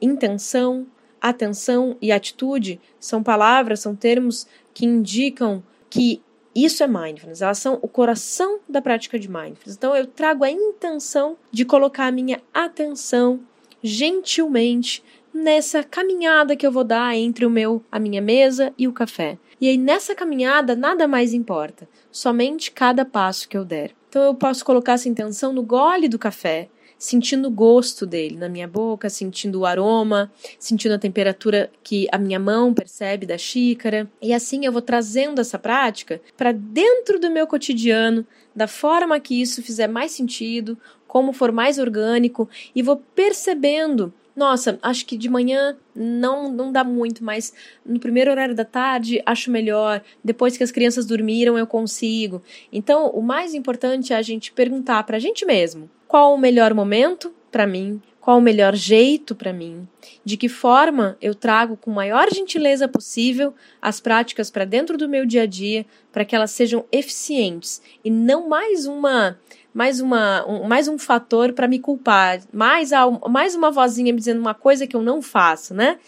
intenção, 0.00 0.86
atenção 1.20 1.96
e 2.00 2.10
atitude 2.10 2.80
são 2.98 3.22
palavras, 3.22 3.80
são 3.80 3.94
termos 3.94 4.46
que 4.72 4.86
indicam 4.86 5.62
que 5.88 6.22
isso 6.54 6.82
é 6.82 6.86
mindfulness, 6.86 7.42
elas 7.42 7.58
são 7.58 7.78
o 7.80 7.88
coração 7.88 8.58
da 8.68 8.82
prática 8.82 9.18
de 9.18 9.28
mindfulness. 9.28 9.76
Então 9.76 9.94
eu 9.94 10.06
trago 10.06 10.44
a 10.44 10.50
intenção 10.50 11.36
de 11.50 11.64
colocar 11.64 12.06
a 12.06 12.12
minha 12.12 12.40
atenção 12.52 13.40
gentilmente 13.82 15.02
nessa 15.32 15.82
caminhada 15.82 16.56
que 16.56 16.66
eu 16.66 16.72
vou 16.72 16.84
dar 16.84 17.16
entre 17.16 17.46
o 17.46 17.50
meu 17.50 17.82
a 17.90 17.98
minha 18.00 18.20
mesa 18.20 18.74
e 18.76 18.88
o 18.88 18.92
café. 18.92 19.38
E 19.60 19.68
aí 19.68 19.78
nessa 19.78 20.14
caminhada 20.14 20.74
nada 20.74 21.06
mais 21.06 21.32
importa, 21.32 21.88
somente 22.10 22.72
cada 22.72 23.04
passo 23.04 23.48
que 23.48 23.56
eu 23.56 23.64
der. 23.64 23.92
Então 24.08 24.22
eu 24.24 24.34
posso 24.34 24.64
colocar 24.64 24.94
essa 24.94 25.08
intenção 25.08 25.52
no 25.52 25.62
gole 25.62 26.08
do 26.08 26.18
café, 26.18 26.68
sentindo 27.00 27.48
o 27.48 27.50
gosto 27.50 28.04
dele 28.04 28.36
na 28.36 28.46
minha 28.46 28.68
boca, 28.68 29.08
sentindo 29.08 29.60
o 29.60 29.66
aroma, 29.66 30.30
sentindo 30.58 30.94
a 30.94 30.98
temperatura 30.98 31.70
que 31.82 32.06
a 32.12 32.18
minha 32.18 32.38
mão 32.38 32.74
percebe 32.74 33.24
da 33.24 33.38
xícara. 33.38 34.08
E 34.20 34.34
assim 34.34 34.66
eu 34.66 34.70
vou 34.70 34.82
trazendo 34.82 35.40
essa 35.40 35.58
prática 35.58 36.20
para 36.36 36.52
dentro 36.52 37.18
do 37.18 37.30
meu 37.30 37.46
cotidiano, 37.46 38.26
da 38.54 38.68
forma 38.68 39.18
que 39.18 39.40
isso 39.40 39.62
fizer 39.62 39.88
mais 39.88 40.12
sentido, 40.12 40.76
como 41.08 41.32
for 41.32 41.50
mais 41.50 41.78
orgânico, 41.78 42.46
e 42.74 42.82
vou 42.82 42.96
percebendo 43.14 44.12
nossa, 44.36 44.78
acho 44.80 45.04
que 45.04 45.18
de 45.18 45.28
manhã 45.28 45.76
não, 45.94 46.50
não 46.50 46.72
dá 46.72 46.84
muito, 46.84 47.22
mas 47.22 47.52
no 47.84 47.98
primeiro 47.98 48.30
horário 48.30 48.54
da 48.54 48.64
tarde 48.64 49.20
acho 49.26 49.50
melhor. 49.50 50.02
Depois 50.24 50.56
que 50.56 50.62
as 50.62 50.70
crianças 50.70 51.04
dormiram, 51.04 51.58
eu 51.58 51.66
consigo. 51.66 52.40
Então, 52.72 53.10
o 53.10 53.20
mais 53.20 53.52
importante 53.52 54.12
é 54.12 54.16
a 54.16 54.22
gente 54.22 54.52
perguntar 54.52 55.02
para 55.02 55.16
a 55.16 55.20
gente 55.20 55.44
mesmo: 55.44 55.90
qual 56.10 56.34
o 56.34 56.36
melhor 56.36 56.74
momento 56.74 57.32
para 57.52 57.68
mim? 57.68 58.02
Qual 58.20 58.38
o 58.38 58.42
melhor 58.42 58.74
jeito 58.74 59.32
para 59.32 59.52
mim? 59.52 59.86
De 60.24 60.36
que 60.36 60.48
forma 60.48 61.16
eu 61.22 61.36
trago 61.36 61.76
com 61.76 61.88
maior 61.92 62.28
gentileza 62.34 62.88
possível 62.88 63.54
as 63.80 64.00
práticas 64.00 64.50
para 64.50 64.64
dentro 64.64 64.98
do 64.98 65.08
meu 65.08 65.24
dia 65.24 65.42
a 65.42 65.46
dia, 65.46 65.86
para 66.10 66.24
que 66.24 66.34
elas 66.34 66.50
sejam 66.50 66.84
eficientes 66.90 67.80
e 68.04 68.10
não 68.10 68.48
mais 68.48 68.86
uma 68.86 69.38
mais, 69.72 70.00
uma, 70.00 70.44
um, 70.48 70.66
mais 70.66 70.88
um 70.88 70.98
fator 70.98 71.52
para 71.52 71.68
me 71.68 71.78
culpar, 71.78 72.40
mais, 72.52 72.92
a, 72.92 73.08
mais 73.28 73.54
uma 73.54 73.70
vozinha 73.70 74.12
me 74.12 74.18
dizendo 74.18 74.40
uma 74.40 74.52
coisa 74.52 74.88
que 74.88 74.96
eu 74.96 75.02
não 75.02 75.22
faço, 75.22 75.72
né? 75.72 76.00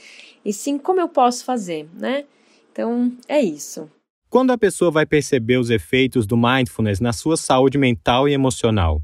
E 0.45 0.53
sim 0.53 0.79
como 0.79 1.01
eu 1.01 1.09
posso 1.09 1.45
fazer, 1.45 1.89
né? 1.95 2.25
Então, 2.73 3.13
é 3.29 3.41
isso. 3.41 3.89
Quando 4.29 4.51
a 4.51 4.59
pessoa 4.59 4.91
vai 4.91 5.07
perceber 5.07 5.59
os 5.59 5.71
efeitos 5.71 6.27
do 6.27 6.37
mindfulness 6.37 6.99
na 6.99 7.13
sua 7.13 7.37
saúde 7.37 7.79
mental 7.79 8.29
e 8.29 8.33
emocional? 8.33 9.01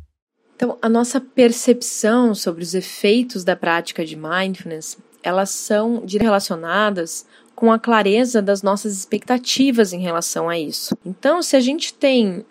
Então, 0.58 0.76
a 0.82 0.88
nossa 0.88 1.20
percepção 1.20 2.34
sobre 2.34 2.64
os 2.64 2.74
efeitos 2.74 3.44
da 3.44 3.54
prática 3.54 4.04
de 4.04 4.16
mindfulness, 4.16 4.98
elas 5.22 5.50
são 5.50 6.02
relacionadas 6.04 7.24
com 7.54 7.70
a 7.70 7.78
clareza 7.78 8.42
das 8.42 8.60
nossas 8.60 8.92
expectativas 8.92 9.92
em 9.92 10.00
relação 10.00 10.48
a 10.48 10.58
isso. 10.58 10.98
Então, 11.06 11.40
se 11.42 11.54
a 11.54 11.60
gente 11.60 11.94
tem 11.94 12.44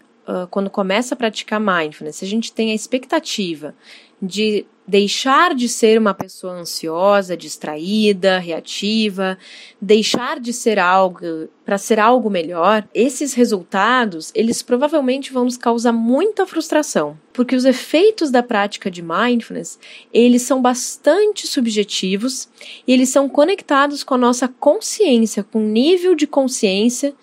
quando 0.50 0.70
começa 0.70 1.15
a 1.15 1.17
praticar 1.17 1.60
mindfulness, 1.60 2.15
se 2.17 2.26
a 2.26 2.28
gente 2.30 2.54
tem 2.54 2.72
a 2.72 2.76
expectativa 2.76 3.76
de 4.21 4.65
deixar 4.88 5.53
de 5.53 5.67
ser 5.67 5.99
uma 5.99 6.13
pessoa 6.13 6.53
ansiosa, 6.53 7.36
distraída, 7.36 8.39
reativa, 8.39 9.38
deixar 9.82 10.39
de 10.39 10.53
ser 10.53 10.80
algo 10.80 11.49
para 11.65 11.77
ser 11.77 11.99
algo 11.99 12.30
melhor, 12.30 12.88
esses 12.93 13.34
resultados, 13.34 14.32
eles 14.34 14.62
provavelmente 14.62 15.34
vão 15.34 15.43
nos 15.43 15.58
causar 15.58 15.91
muita 15.91 16.45
frustração, 16.45 17.19
porque 17.34 17.53
os 17.53 17.65
efeitos 17.65 18.32
da 18.32 18.41
prática 18.41 18.89
de 18.89 19.01
mindfulness, 19.01 19.77
eles 20.13 20.43
são 20.43 20.62
bastante 20.62 21.45
subjetivos 21.45 22.47
e 22.88 22.93
eles 22.93 23.10
são 23.10 23.27
conectados 23.27 24.01
com 24.06 24.13
a 24.13 24.17
nossa 24.17 24.47
consciência, 24.47 25.43
com 25.43 25.60
o 25.60 25.67
nível 25.67 26.15
de 26.15 26.25
consciência 26.25 27.13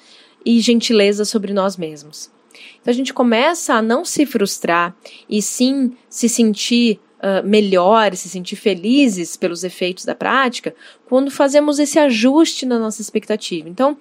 e 0.44 0.60
gentileza 0.60 1.24
sobre 1.24 1.54
nós 1.54 1.78
mesmos. 1.78 2.33
Então 2.84 2.92
a 2.92 2.94
gente 2.94 3.14
começa 3.14 3.72
a 3.72 3.80
não 3.80 4.04
se 4.04 4.26
frustrar 4.26 4.94
e 5.26 5.40
sim 5.40 5.96
se 6.06 6.28
sentir 6.28 7.00
uh, 7.18 7.42
melhores, 7.42 8.20
se 8.20 8.28
sentir 8.28 8.56
felizes 8.56 9.38
pelos 9.38 9.64
efeitos 9.64 10.04
da 10.04 10.14
prática, 10.14 10.76
quando 11.06 11.30
fazemos 11.30 11.78
esse 11.78 11.98
ajuste 11.98 12.66
na 12.66 12.78
nossa 12.78 13.00
expectativa. 13.00 13.70
Então, 13.70 13.96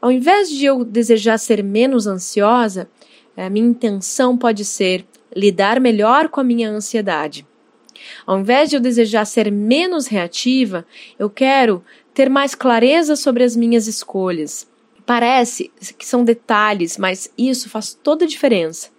ao 0.00 0.10
invés 0.10 0.48
de 0.48 0.64
eu 0.64 0.82
desejar 0.82 1.36
ser 1.36 1.62
menos 1.62 2.06
ansiosa, 2.06 2.88
a 3.36 3.50
minha 3.50 3.68
intenção 3.68 4.34
pode 4.34 4.64
ser 4.64 5.04
lidar 5.36 5.78
melhor 5.78 6.30
com 6.30 6.40
a 6.40 6.44
minha 6.44 6.70
ansiedade. 6.70 7.46
Ao 8.26 8.40
invés 8.40 8.70
de 8.70 8.76
eu 8.76 8.80
desejar 8.80 9.26
ser 9.26 9.52
menos 9.52 10.06
reativa, 10.06 10.86
eu 11.18 11.28
quero 11.28 11.84
ter 12.14 12.30
mais 12.30 12.54
clareza 12.54 13.14
sobre 13.14 13.44
as 13.44 13.54
minhas 13.54 13.86
escolhas. 13.86 14.71
Parece 15.04 15.70
que 15.98 16.06
são 16.06 16.24
detalhes, 16.24 16.96
mas 16.96 17.32
isso 17.36 17.68
faz 17.68 17.94
toda 17.94 18.24
a 18.24 18.28
diferença, 18.28 18.90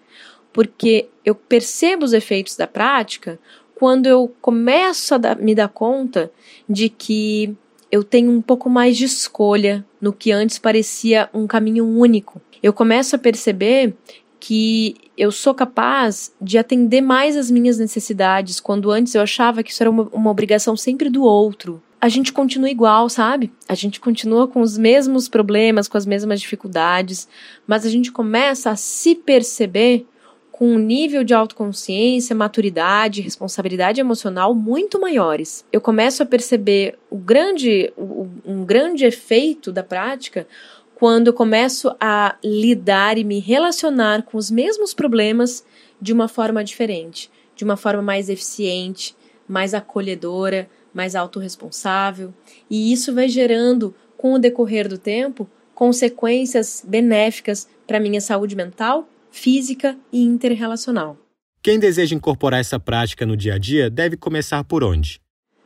porque 0.51 1.07
eu 1.23 1.33
percebo 1.33 2.05
os 2.05 2.13
efeitos 2.13 2.55
da 2.55 2.67
prática 2.67 3.39
quando 3.75 4.07
eu 4.07 4.33
começo 4.41 5.15
a 5.15 5.17
dar, 5.17 5.37
me 5.37 5.55
dar 5.55 5.69
conta 5.69 6.31
de 6.69 6.89
que 6.89 7.55
eu 7.91 8.03
tenho 8.03 8.31
um 8.31 8.41
pouco 8.41 8.69
mais 8.69 8.97
de 8.97 9.05
escolha 9.05 9.85
no 10.01 10.11
que 10.11 10.31
antes 10.31 10.57
parecia 10.57 11.29
um 11.33 11.45
caminho 11.45 11.85
único. 11.85 12.41
Eu 12.61 12.73
começo 12.73 13.15
a 13.15 13.19
perceber 13.19 13.95
que 14.39 14.95
eu 15.17 15.31
sou 15.31 15.53
capaz 15.53 16.33
de 16.41 16.57
atender 16.57 17.01
mais 17.01 17.37
as 17.37 17.51
minhas 17.51 17.77
necessidades, 17.77 18.59
quando 18.59 18.91
antes 18.91 19.15
eu 19.15 19.21
achava 19.21 19.63
que 19.63 19.71
isso 19.71 19.83
era 19.83 19.89
uma, 19.89 20.03
uma 20.11 20.31
obrigação 20.31 20.75
sempre 20.75 21.09
do 21.09 21.23
outro. 21.23 21.81
A 22.03 22.09
gente 22.09 22.33
continua 22.33 22.69
igual, 22.69 23.07
sabe? 23.07 23.49
A 23.65 23.73
gente 23.73 23.97
continua 23.97 24.45
com 24.45 24.59
os 24.59 24.77
mesmos 24.77 25.29
problemas, 25.29 25.87
com 25.87 25.97
as 25.97 26.05
mesmas 26.05 26.41
dificuldades, 26.41 27.29
mas 27.65 27.85
a 27.85 27.89
gente 27.89 28.11
começa 28.11 28.71
a 28.71 28.75
se 28.75 29.15
perceber 29.15 30.05
com 30.51 30.67
um 30.67 30.77
nível 30.77 31.23
de 31.23 31.33
autoconsciência, 31.33 32.35
maturidade, 32.35 33.21
responsabilidade 33.21 34.01
emocional 34.01 34.53
muito 34.53 34.99
maiores. 34.99 35.63
Eu 35.71 35.79
começo 35.79 36.21
a 36.21 36.25
perceber 36.25 36.99
o 37.09 37.15
grande, 37.15 37.93
um 38.45 38.65
grande 38.65 39.05
efeito 39.05 39.71
da 39.71 39.81
prática 39.81 40.45
quando 40.95 41.27
eu 41.27 41.33
começo 41.33 41.95
a 42.01 42.35
lidar 42.43 43.17
e 43.17 43.23
me 43.23 43.39
relacionar 43.39 44.23
com 44.23 44.37
os 44.37 44.51
mesmos 44.51 44.93
problemas 44.93 45.65
de 46.01 46.11
uma 46.11 46.27
forma 46.27 46.65
diferente, 46.65 47.31
de 47.55 47.63
uma 47.63 47.77
forma 47.77 48.01
mais 48.01 48.27
eficiente, 48.27 49.15
mais 49.47 49.73
acolhedora, 49.73 50.69
mais 50.93 51.15
autorresponsável. 51.15 52.33
E 52.69 52.91
isso 52.91 53.13
vai 53.13 53.27
gerando, 53.27 53.95
com 54.17 54.33
o 54.33 54.39
decorrer 54.39 54.87
do 54.87 54.97
tempo, 54.97 55.49
consequências 55.73 56.83
benéficas 56.87 57.67
para 57.87 57.99
minha 57.99 58.21
saúde 58.21 58.55
mental 58.55 59.07
física 59.31 59.97
e 60.11 60.23
interrelacional. 60.23 61.17
Quem 61.61 61.79
deseja 61.79 62.15
incorporar 62.15 62.59
essa 62.59 62.79
prática 62.79 63.25
no 63.25 63.35
dia 63.35 63.55
a 63.55 63.57
dia 63.57 63.89
deve 63.89 64.15
começar 64.15 64.63
por 64.63 64.83
onde? 64.83 65.19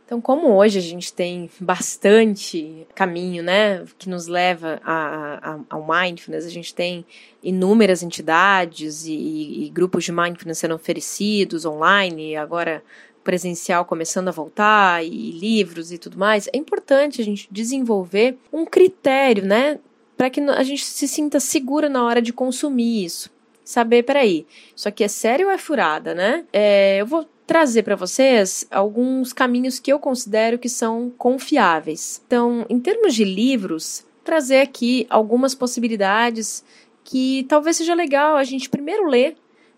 Então, 0.05 0.21
como 0.21 0.53
hoje 0.55 0.79
a 0.79 0.81
gente 0.81 1.11
tem 1.11 1.49
bastante 1.59 2.87
caminho, 2.95 3.43
né, 3.43 3.83
que 3.99 4.07
nos 4.07 4.27
leva 4.27 4.79
a, 4.85 5.55
a, 5.55 5.59
ao 5.69 5.85
mindfulness, 5.85 6.45
a 6.45 6.49
gente 6.49 6.73
tem 6.73 7.05
inúmeras 7.43 8.01
entidades 8.01 9.05
e, 9.05 9.65
e 9.65 9.69
grupos 9.69 10.05
de 10.05 10.13
mindfulness 10.13 10.59
sendo 10.59 10.75
oferecidos 10.75 11.65
online, 11.65 12.37
agora 12.37 12.81
presencial 13.27 13.83
começando 13.83 14.29
a 14.29 14.31
voltar 14.31 15.03
e 15.03 15.31
livros 15.31 15.91
e 15.91 15.97
tudo 15.97 16.17
mais, 16.17 16.47
é 16.53 16.57
importante 16.57 17.21
a 17.21 17.25
gente 17.25 17.45
desenvolver 17.51 18.37
um 18.53 18.65
critério, 18.65 19.45
né, 19.45 19.79
para 20.15 20.29
que 20.29 20.39
a 20.39 20.63
gente 20.63 20.85
se 20.85 21.09
sinta 21.09 21.37
segura 21.37 21.89
na 21.89 22.05
hora 22.05 22.21
de 22.21 22.31
consumir 22.31 23.03
isso 23.03 23.29
saber, 23.65 24.03
peraí, 24.03 24.47
isso 24.73 24.87
aqui 24.87 25.03
é 25.03 25.09
sério 25.09 25.47
ou 25.47 25.51
é 25.51 25.57
furada, 25.57 26.15
né? 26.15 26.45
É, 26.53 27.01
eu 27.01 27.05
vou 27.05 27.27
trazer 27.45 27.83
para 27.83 27.97
vocês 27.97 28.65
alguns 28.71 29.33
caminhos 29.33 29.77
que 29.77 29.91
eu 29.91 29.99
considero 29.99 30.57
que 30.57 30.69
são 30.69 31.11
confiáveis. 31.17 32.21
Então, 32.25 32.65
em 32.69 32.79
termos 32.79 33.13
de 33.13 33.25
livros, 33.25 34.05
trazer 34.23 34.61
aqui 34.61 35.05
algumas 35.09 35.53
possibilidades 35.53 36.63
que 37.03 37.45
talvez 37.49 37.75
seja 37.75 37.93
legal 37.93 38.37
a 38.37 38.43
gente 38.45 38.69
primeiro 38.69 39.05
ler 39.05 39.35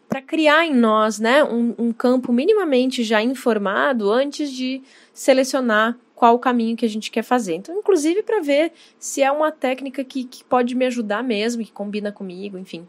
para 0.10 0.22
criar 0.24 0.65
em 0.65 0.74
nós, 0.74 1.19
né, 1.19 1.43
um, 1.43 1.76
um 1.78 1.93
campo 1.93 2.34
minimamente 2.34 3.04
já 3.04 3.22
informado 3.22 4.12
antes 4.12 4.52
de 4.52 4.82
selecionar 5.13 5.95
qual 6.15 6.36
o 6.36 6.39
caminho 6.39 6.76
que 6.76 6.86
a 6.86 6.89
gente 6.89 7.12
quer 7.12 7.22
fazer. 7.22 7.54
Então, 7.54 7.78
inclusive 7.78 8.24
para 8.24 8.41
ver 8.41 8.74
se 8.98 9.22
é 9.22 9.32
uma 9.32 9.52
técnica 9.52 10.04
que, 10.04 10.24
que 10.24 10.43
pode 10.43 10.76
me 10.76 10.86
ajudar 10.88 11.24
mesmo, 11.24 11.63
que 11.63 11.72
combina 11.72 12.12
comigo, 12.12 12.58
enfim. 12.58 12.88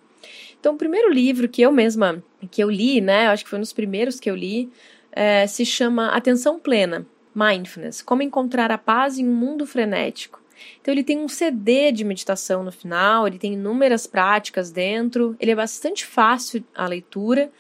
Então, 0.58 0.74
o 0.74 0.78
primeiro 0.78 1.12
livro 1.12 1.48
que 1.48 1.62
eu 1.62 1.70
mesma, 1.70 2.22
que 2.50 2.62
eu 2.62 2.70
li, 2.70 3.00
né, 3.00 3.28
acho 3.28 3.44
que 3.44 3.50
foi 3.50 3.58
um 3.58 3.62
dos 3.62 3.72
primeiros 3.72 4.18
que 4.18 4.30
eu 4.30 4.34
li, 4.34 4.70
é, 5.12 5.46
se 5.46 5.64
chama 5.64 6.08
Atenção 6.08 6.58
Plena, 6.58 7.06
Mindfulness, 7.34 8.02
Como 8.02 8.22
Encontrar 8.22 8.70
a 8.70 8.78
Paz 8.78 9.18
em 9.18 9.28
um 9.28 9.34
Mundo 9.34 9.66
Frenético. 9.66 10.39
Então 10.80 10.92
ele 10.92 11.04
tem 11.04 11.18
um 11.18 11.28
CD 11.28 11.92
de 11.92 12.04
meditação 12.04 12.62
no 12.62 12.72
final, 12.72 13.26
ele 13.26 13.38
tem 13.38 13.54
inúmeras 13.54 14.06
práticas 14.06 14.70
dentro, 14.70 15.36
ele 15.38 15.50
é 15.50 15.54
bastante 15.54 16.06
fácil 16.06 16.64
a 16.74 16.86
leitura. 16.86 17.50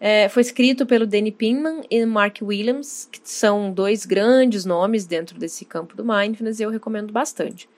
É, 0.00 0.28
foi 0.28 0.42
escrito 0.42 0.84
pelo 0.84 1.06
Danny 1.06 1.30
Pinman 1.30 1.82
e 1.88 2.04
Mark 2.04 2.38
Williams, 2.42 3.08
que 3.10 3.20
são 3.22 3.72
dois 3.72 4.04
grandes 4.04 4.64
nomes 4.64 5.06
dentro 5.06 5.38
desse 5.38 5.64
campo 5.64 5.96
do 5.96 6.04
mindfulness, 6.04 6.58
e 6.58 6.64
eu 6.64 6.70
recomendo 6.70 7.12
bastante. 7.12 7.68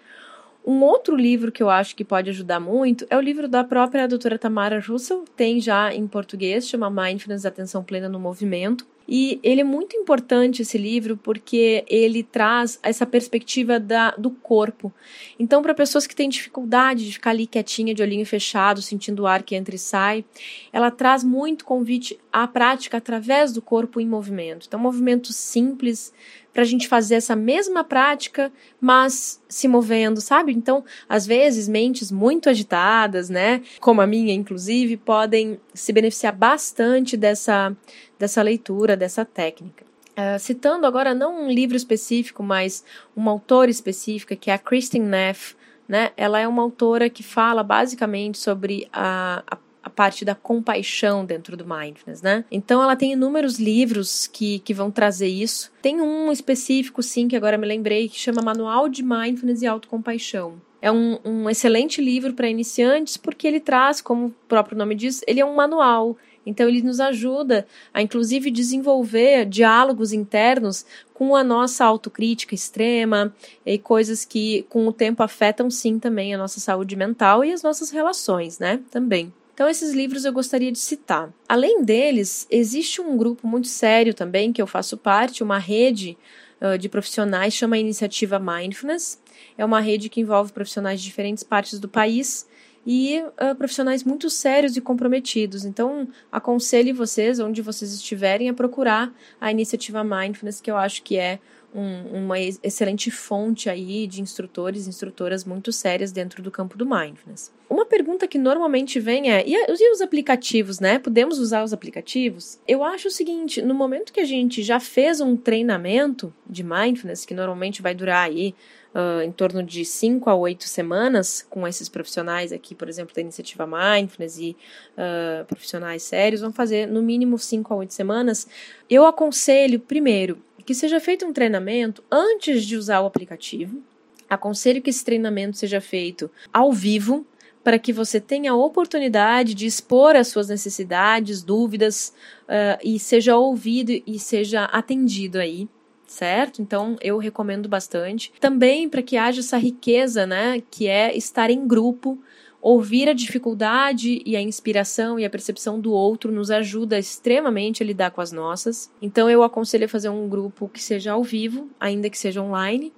Um 0.67 0.83
outro 0.83 1.15
livro 1.15 1.53
que 1.53 1.63
eu 1.63 1.69
acho 1.69 1.95
que 1.95 2.03
pode 2.03 2.31
ajudar 2.31 2.59
muito 2.59 3.07
é 3.11 3.17
o 3.19 3.21
livro 3.21 3.47
da 3.47 3.63
própria 3.63 4.09
doutora 4.09 4.39
Tamara 4.39 4.81
Russell, 4.81 5.27
tem 5.37 5.61
já 5.61 5.93
em 5.93 6.07
português, 6.07 6.67
chama 6.67 6.89
Mindfulness 6.89 7.45
Atenção 7.45 7.85
Plena 7.85 8.09
no 8.09 8.19
Movimento. 8.19 8.87
E 9.07 9.39
ele 9.43 9.61
é 9.61 9.65
muito 9.65 9.97
importante 9.97 10.63
esse 10.63 10.79
livro 10.79 11.17
porque 11.17 11.85
ele 11.89 12.23
traz 12.23 12.79
essa 12.83 13.05
perspectiva 13.05 13.79
da, 13.79 14.13
do 14.13 14.31
corpo. 14.31 14.93
Então, 15.39 15.63
para 15.63 15.75
pessoas 15.75 16.07
que 16.07 16.17
têm 16.17 16.29
dificuldade 16.29 17.05
de 17.05 17.13
ficar 17.13 17.31
ali 17.31 17.47
quietinha, 17.47 17.95
de 17.95 18.03
olhinho 18.03 18.25
fechado, 18.25 18.81
sentindo 18.81 19.23
o 19.23 19.27
ar 19.27 19.43
que 19.43 19.55
entra 19.55 19.75
e 19.75 19.79
sai, 19.79 20.25
ela 20.73 20.91
traz 20.91 21.23
muito 21.23 21.65
convite 21.65 22.19
à 22.33 22.47
prática 22.47 22.97
através 22.97 23.53
do 23.53 23.61
corpo 23.61 24.01
em 24.01 24.09
movimento. 24.09 24.67
Então, 24.67 24.81
movimentos 24.81 25.37
simples, 25.37 26.13
para 26.55 26.63
a 26.63 26.67
gente 26.67 26.87
fazer 26.87 27.17
essa 27.17 27.35
mesma 27.35 27.83
prática, 27.83 28.53
mas 28.81 29.43
se 29.49 29.67
movendo, 29.67 30.21
sabe? 30.21 30.53
Então, 30.53 30.85
às 31.09 31.27
vezes, 31.27 31.69
mentes 31.69 32.13
muito 32.13 32.49
agitadas, 32.49 33.29
né, 33.29 33.61
como 33.81 34.01
a 34.01 34.07
minha, 34.07 34.33
inclusive, 34.33 34.97
podem 34.97 35.61
se 35.75 35.93
beneficiar 35.93 36.33
bastante 36.33 37.17
dessa, 37.17 37.77
dessa 38.17 38.41
leitura, 38.41 38.97
dessa 38.97 39.25
técnica. 39.25 39.85
Uh, 40.13 40.39
citando 40.39 40.87
agora 40.87 41.13
não 41.13 41.47
um 41.47 41.51
livro 41.51 41.77
específico, 41.77 42.41
mas 42.41 42.85
uma 43.17 43.33
autora 43.33 43.69
específica, 43.69 44.37
que 44.37 44.49
é 44.49 44.55
a 44.55 44.59
Kristen 44.59 45.03
Neff, 45.03 45.57
né? 45.89 46.13
Ela 46.17 46.39
é 46.39 46.47
uma 46.47 46.63
autora 46.63 47.11
que 47.11 47.25
fala 47.25 47.65
basicamente 47.65 48.39
sobre 48.39 48.89
a, 48.93 49.43
a 49.45 49.57
a 49.85 49.91
parte 49.91 50.25
da 50.25 50.35
compaixão 50.35 51.27
dentro 51.27 51.59
do 51.59 51.67
mindfulness, 51.67 52.23
né? 52.23 52.45
Então 52.51 52.83
ela 52.83 52.97
tem 52.97 53.13
inúmeros 53.13 53.59
livros 53.59 54.27
que, 54.27 54.59
que 54.61 54.73
vão 54.73 54.91
trazer 54.91 55.29
isso. 55.29 55.71
Tem 55.83 56.01
um 56.01 56.33
específico, 56.33 57.03
sim, 57.03 57.29
que 57.29 57.37
agora 57.37 57.59
me 57.59 57.67
lembrei, 57.67 58.09
que 58.09 58.19
chama 58.19 58.41
Manual 58.41 58.89
de 58.89 59.03
Mindfulness 59.03 59.61
e 59.61 59.67
Autocompaixão. 59.67 60.55
É 60.81 60.91
um, 60.91 61.19
um 61.23 61.51
excelente 61.51 62.01
livro 62.01 62.33
para 62.33 62.49
iniciantes 62.49 63.19
porque 63.19 63.47
ele 63.47 63.61
traz, 63.61 64.01
como 64.01 64.27
o 64.27 64.35
próprio 64.49 64.77
nome 64.77 64.95
diz, 64.95 65.23
ele 65.27 65.41
é 65.41 65.45
um 65.45 65.55
manual. 65.55 66.17
Então 66.47 66.69
ele 66.69 66.83
nos 66.83 67.01
ajuda 67.01 67.67
a 67.93 68.01
inclusive 68.01 68.51
desenvolver 68.51 69.47
diálogos 69.47 70.13
internos 70.13 70.85
com 71.13 71.37
a 71.37 71.45
nossa 71.45 71.85
autocrítica 71.85 72.55
extrema 72.55 73.35
e 73.65 73.79
coisas 73.79 74.25
que 74.25 74.67
com 74.69 74.87
o 74.87 74.93
tempo 74.93 75.23
afetam 75.23 75.71
sim 75.71 75.99
também 75.99 76.35
a 76.35 76.39
nossa 76.39 76.61
saúde 76.61 76.97
mental 76.97 77.45
e 77.45 77.53
as 77.53 77.63
nossas 77.63 77.91
relações, 77.91 78.59
né? 78.59 78.81
Também. 78.91 79.33
Então, 79.55 79.69
esses 79.69 79.95
livros 79.95 80.25
eu 80.25 80.33
gostaria 80.33 80.73
de 80.73 80.79
citar. 80.81 81.33
Além 81.49 81.85
deles, 81.85 82.45
existe 82.51 83.01
um 83.01 83.17
grupo 83.17 83.47
muito 83.47 83.69
sério 83.69 84.13
também, 84.13 84.53
que 84.53 84.61
eu 84.61 84.67
faço 84.67 84.97
parte, 84.97 85.45
uma 85.45 85.59
rede 85.59 86.19
uh, 86.61 86.77
de 86.77 86.89
profissionais, 86.89 87.55
chama 87.55 87.79
Iniciativa 87.79 88.41
Mindfulness. 88.41 89.21
É 89.57 89.65
uma 89.65 89.81
rede 89.81 90.09
que 90.09 90.21
envolve 90.21 90.53
profissionais 90.53 91.01
de 91.01 91.07
diferentes 91.07 91.45
partes 91.45 91.79
do 91.79 91.89
país 91.89 92.49
e 92.85 93.23
uh, 93.23 93.55
profissionais 93.55 94.03
muito 94.03 94.29
sérios 94.29 94.77
e 94.77 94.81
comprometidos. 94.81 95.65
Então, 95.65 96.09
aconselho 96.33 96.93
vocês, 96.93 97.39
onde 97.39 97.63
vocês 97.63 97.93
estiverem, 97.93 98.49
a 98.49 98.55
procurar 98.55 99.15
a 99.41 99.53
iniciativa 99.53 100.03
Mindfulness, 100.03 100.61
que 100.61 100.71
eu 100.71 100.77
acho 100.77 101.01
que 101.05 101.17
é 101.17 101.39
um, 101.75 102.25
uma 102.25 102.39
excelente 102.39 103.11
fonte 103.11 103.69
aí 103.69 104.07
de 104.07 104.23
instrutores 104.23 104.87
e 104.87 104.89
instrutoras 104.89 105.45
muito 105.45 105.73
sérias 105.73 106.13
dentro 106.13 106.43
do 106.43 106.51
campo 106.51 106.79
do 106.79 106.87
mindfulness. 106.87 107.53
Uma 107.69 107.85
pergunta 107.85 108.29
que 108.29 108.39
normalmente 108.39 109.01
vem 109.01 109.33
é: 109.33 109.43
e, 109.45 109.55
e 109.55 109.93
os 109.93 110.01
aplicativos, 110.01 110.79
né? 110.79 110.99
Podemos 110.99 111.39
usar 111.39 111.65
os 111.65 111.73
aplicativos? 111.73 112.61
Eu 112.69 112.85
acho 112.85 113.09
o 113.09 113.11
seguinte: 113.11 113.61
no 113.61 113.75
momento 113.75 114.13
que 114.13 114.21
a 114.21 114.25
gente 114.25 114.63
já 114.63 114.79
fez 114.79 115.21
um 115.21 115.37
treinamento 115.37 116.33
de 116.47 116.63
mindfulness, 116.63 117.25
que 117.27 117.35
normalmente 117.35 117.83
vai 117.83 117.95
durar 117.95 118.27
aí 118.27 118.55
Uh, 118.95 119.23
em 119.23 119.33
torno 119.33 119.61
de 119.61 119.85
5 119.85 120.31
a 120.31 120.37
8 120.37 120.69
semanas 120.69 121.45
com 121.51 121.67
esses 121.67 121.89
profissionais 121.89 122.53
aqui, 122.53 122.77
por 122.77 122.89
exemplo, 122.89 123.13
da 123.13 123.21
iniciativa 123.21 123.67
Mindfulness 123.67 124.39
e 124.39 124.57
uh, 124.93 125.45
profissionais 125.47 126.05
sérios, 126.05 126.43
vão 126.43 126.53
fazer 126.53 126.87
no 126.87 127.03
mínimo 127.03 127.37
5 127.37 127.75
a 127.75 127.77
8 127.79 127.93
semanas. 127.93 128.47
Eu 128.89 129.05
aconselho, 129.05 129.81
primeiro, 129.81 130.39
que 130.65 130.75
seja 130.75 131.01
feito 131.01 131.27
um 131.27 131.33
treinamento 131.33 132.03
antes 132.11 132.65
de 132.65 132.77
usar 132.77 133.01
o 133.01 133.07
aplicativo. 133.07 133.83
Aconselho 134.29 134.83
que 134.83 134.91
esse 134.91 135.05
treinamento 135.05 135.57
seja 135.57 135.81
feito 135.81 136.31
ao 136.53 136.73
vivo, 136.73 137.27
para 137.63 137.79
que 137.79 137.93
você 137.93 138.21
tenha 138.21 138.53
a 138.53 138.57
oportunidade 138.57 139.55
de 139.55 139.65
expor 139.65 140.15
as 140.15 140.29
suas 140.29 140.49
necessidades, 140.49 141.43
dúvidas 141.43 142.13
uh, 142.43 142.79
e 142.85 142.99
seja 142.99 143.37
ouvido 143.37 143.91
e 144.07 144.19
seja 144.19 144.65
atendido 144.67 145.39
aí, 145.39 145.67
certo? 146.07 146.61
Então 146.61 146.97
eu 147.01 147.17
recomendo 147.17 147.67
bastante. 147.67 148.31
Também 148.39 148.87
para 148.87 149.03
que 149.03 149.17
haja 149.17 149.41
essa 149.41 149.57
riqueza, 149.57 150.27
né, 150.27 150.63
que 150.71 150.87
é 150.87 151.17
estar 151.17 151.51
em 151.51 151.67
grupo 151.67 152.19
Ouvir 152.67 153.11
a 153.11 153.13
dificuldade 153.13 154.23
e 154.25 154.35
a 154.35 154.41
inspiração 154.41 155.19
e 155.21 155.25
a 155.27 155.29
percepção 155.29 155.79
do 155.79 155.93
outro 155.93 156.33
nos 156.33 156.51
ajuda 156.51 156.99
extremamente 156.99 157.83
a 157.83 157.87
lidar 157.87 158.11
com 158.11 158.23
as 158.23 158.33
nossas. 158.33 158.91
Então 159.03 159.29
eu 159.29 159.43
aconselho 159.43 159.85
a 159.85 159.89
fazer 159.89 160.09
um 160.09 160.27
grupo 160.27 160.67
que 160.67 160.83
seja 160.83 161.13
ao 161.13 161.23
vivo, 161.23 161.69
ainda 161.79 162.09
que 162.09 162.17
seja 162.17 162.41
online. 162.41 162.91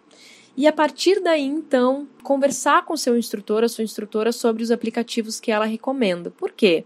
E 0.56 0.68
a 0.68 0.72
partir 0.72 1.20
daí, 1.20 1.42
então, 1.42 2.06
conversar 2.22 2.84
com 2.84 2.96
seu 2.96 3.18
instrutor, 3.18 3.64
a 3.64 3.68
sua 3.68 3.82
instrutora, 3.82 4.30
sobre 4.30 4.62
os 4.62 4.70
aplicativos 4.70 5.40
que 5.40 5.50
ela 5.50 5.64
recomenda. 5.64 6.30
Por 6.30 6.52
quê? 6.52 6.84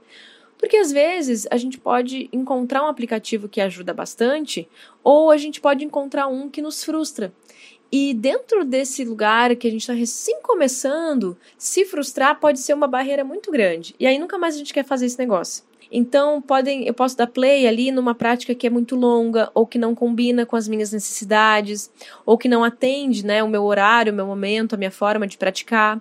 Porque 0.60 0.76
às 0.76 0.92
vezes 0.92 1.48
a 1.50 1.56
gente 1.56 1.78
pode 1.78 2.28
encontrar 2.30 2.84
um 2.84 2.86
aplicativo 2.86 3.48
que 3.48 3.62
ajuda 3.62 3.94
bastante, 3.94 4.68
ou 5.02 5.30
a 5.30 5.38
gente 5.38 5.58
pode 5.58 5.86
encontrar 5.86 6.26
um 6.26 6.50
que 6.50 6.60
nos 6.60 6.84
frustra. 6.84 7.32
E 7.90 8.12
dentro 8.12 8.62
desse 8.62 9.02
lugar 9.02 9.56
que 9.56 9.66
a 9.66 9.70
gente 9.70 9.80
está 9.80 9.94
recém 9.94 10.42
começando, 10.42 11.34
se 11.56 11.86
frustrar 11.86 12.38
pode 12.38 12.60
ser 12.60 12.74
uma 12.74 12.86
barreira 12.86 13.24
muito 13.24 13.50
grande. 13.50 13.96
E 13.98 14.06
aí 14.06 14.18
nunca 14.18 14.36
mais 14.36 14.54
a 14.54 14.58
gente 14.58 14.74
quer 14.74 14.84
fazer 14.84 15.06
esse 15.06 15.18
negócio. 15.18 15.64
Então, 15.90 16.40
podem, 16.40 16.86
eu 16.86 16.94
posso 16.94 17.16
dar 17.16 17.26
play 17.26 17.66
ali 17.66 17.90
numa 17.90 18.14
prática 18.14 18.54
que 18.54 18.66
é 18.66 18.70
muito 18.70 18.94
longa, 18.94 19.50
ou 19.52 19.66
que 19.66 19.78
não 19.78 19.94
combina 19.94 20.46
com 20.46 20.54
as 20.54 20.68
minhas 20.68 20.92
necessidades, 20.92 21.90
ou 22.24 22.38
que 22.38 22.48
não 22.48 22.62
atende 22.62 23.26
né, 23.26 23.42
o 23.42 23.48
meu 23.48 23.64
horário, 23.64 24.12
o 24.12 24.16
meu 24.16 24.26
momento, 24.26 24.74
a 24.74 24.78
minha 24.78 24.90
forma 24.90 25.26
de 25.26 25.36
praticar. 25.36 26.00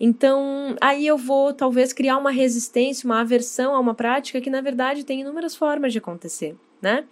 Então, 0.00 0.74
aí 0.80 1.06
eu 1.06 1.16
vou 1.16 1.52
talvez 1.52 1.92
criar 1.92 2.18
uma 2.18 2.32
resistência, 2.32 3.06
uma 3.06 3.20
aversão 3.20 3.76
a 3.76 3.78
uma 3.78 3.94
prática 3.94 4.40
que, 4.40 4.50
na 4.50 4.60
verdade, 4.60 5.04
tem 5.04 5.20
inúmeras 5.20 5.54
formas 5.54 5.92
de 5.92 5.98
acontecer, 5.98 6.56
né? 6.82 7.04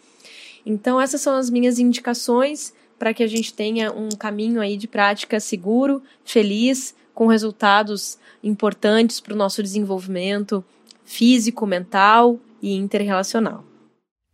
Então, 0.65 1.01
essas 1.01 1.21
são 1.21 1.37
as 1.37 1.49
minhas 1.49 1.79
indicações 1.79 2.75
para 2.99 3.15
que 3.15 3.23
a 3.23 3.27
gente 3.29 3.55
tenha 3.55 3.93
um 3.93 4.09
caminho 4.09 4.61
aí 4.61 4.77
de 4.77 4.89
prática 4.89 5.39
seguro, 5.39 6.03
feliz, 6.25 6.95
com 7.15 7.27
resultados 7.29 8.19
importantes 8.43 9.21
para 9.21 9.33
o 9.33 9.37
nosso 9.37 9.63
desenvolvimento 9.63 10.65
físico, 11.07 11.67
mental 11.67 12.39
e 12.61 12.75
interrelacional. 12.75 13.65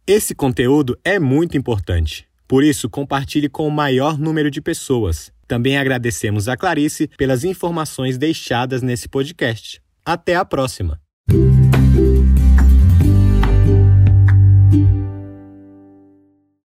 Esse 0.04 0.34
conteúdo 0.34 0.98
é 1.04 1.20
muito 1.20 1.56
importante. 1.56 2.26
Por 2.48 2.64
isso, 2.64 2.90
compartilhe 2.90 3.48
com 3.48 3.68
o 3.68 3.70
maior 3.70 4.18
número 4.18 4.50
de 4.50 4.60
pessoas. 4.60 5.32
Também 5.46 5.78
agradecemos 5.78 6.48
a 6.48 6.56
Clarice 6.56 7.08
pelas 7.16 7.44
informações 7.44 8.18
deixadas 8.18 8.82
nesse 8.82 9.08
podcast. 9.08 9.80
Até 10.04 10.34
a 10.34 10.44
próxima! 10.44 11.00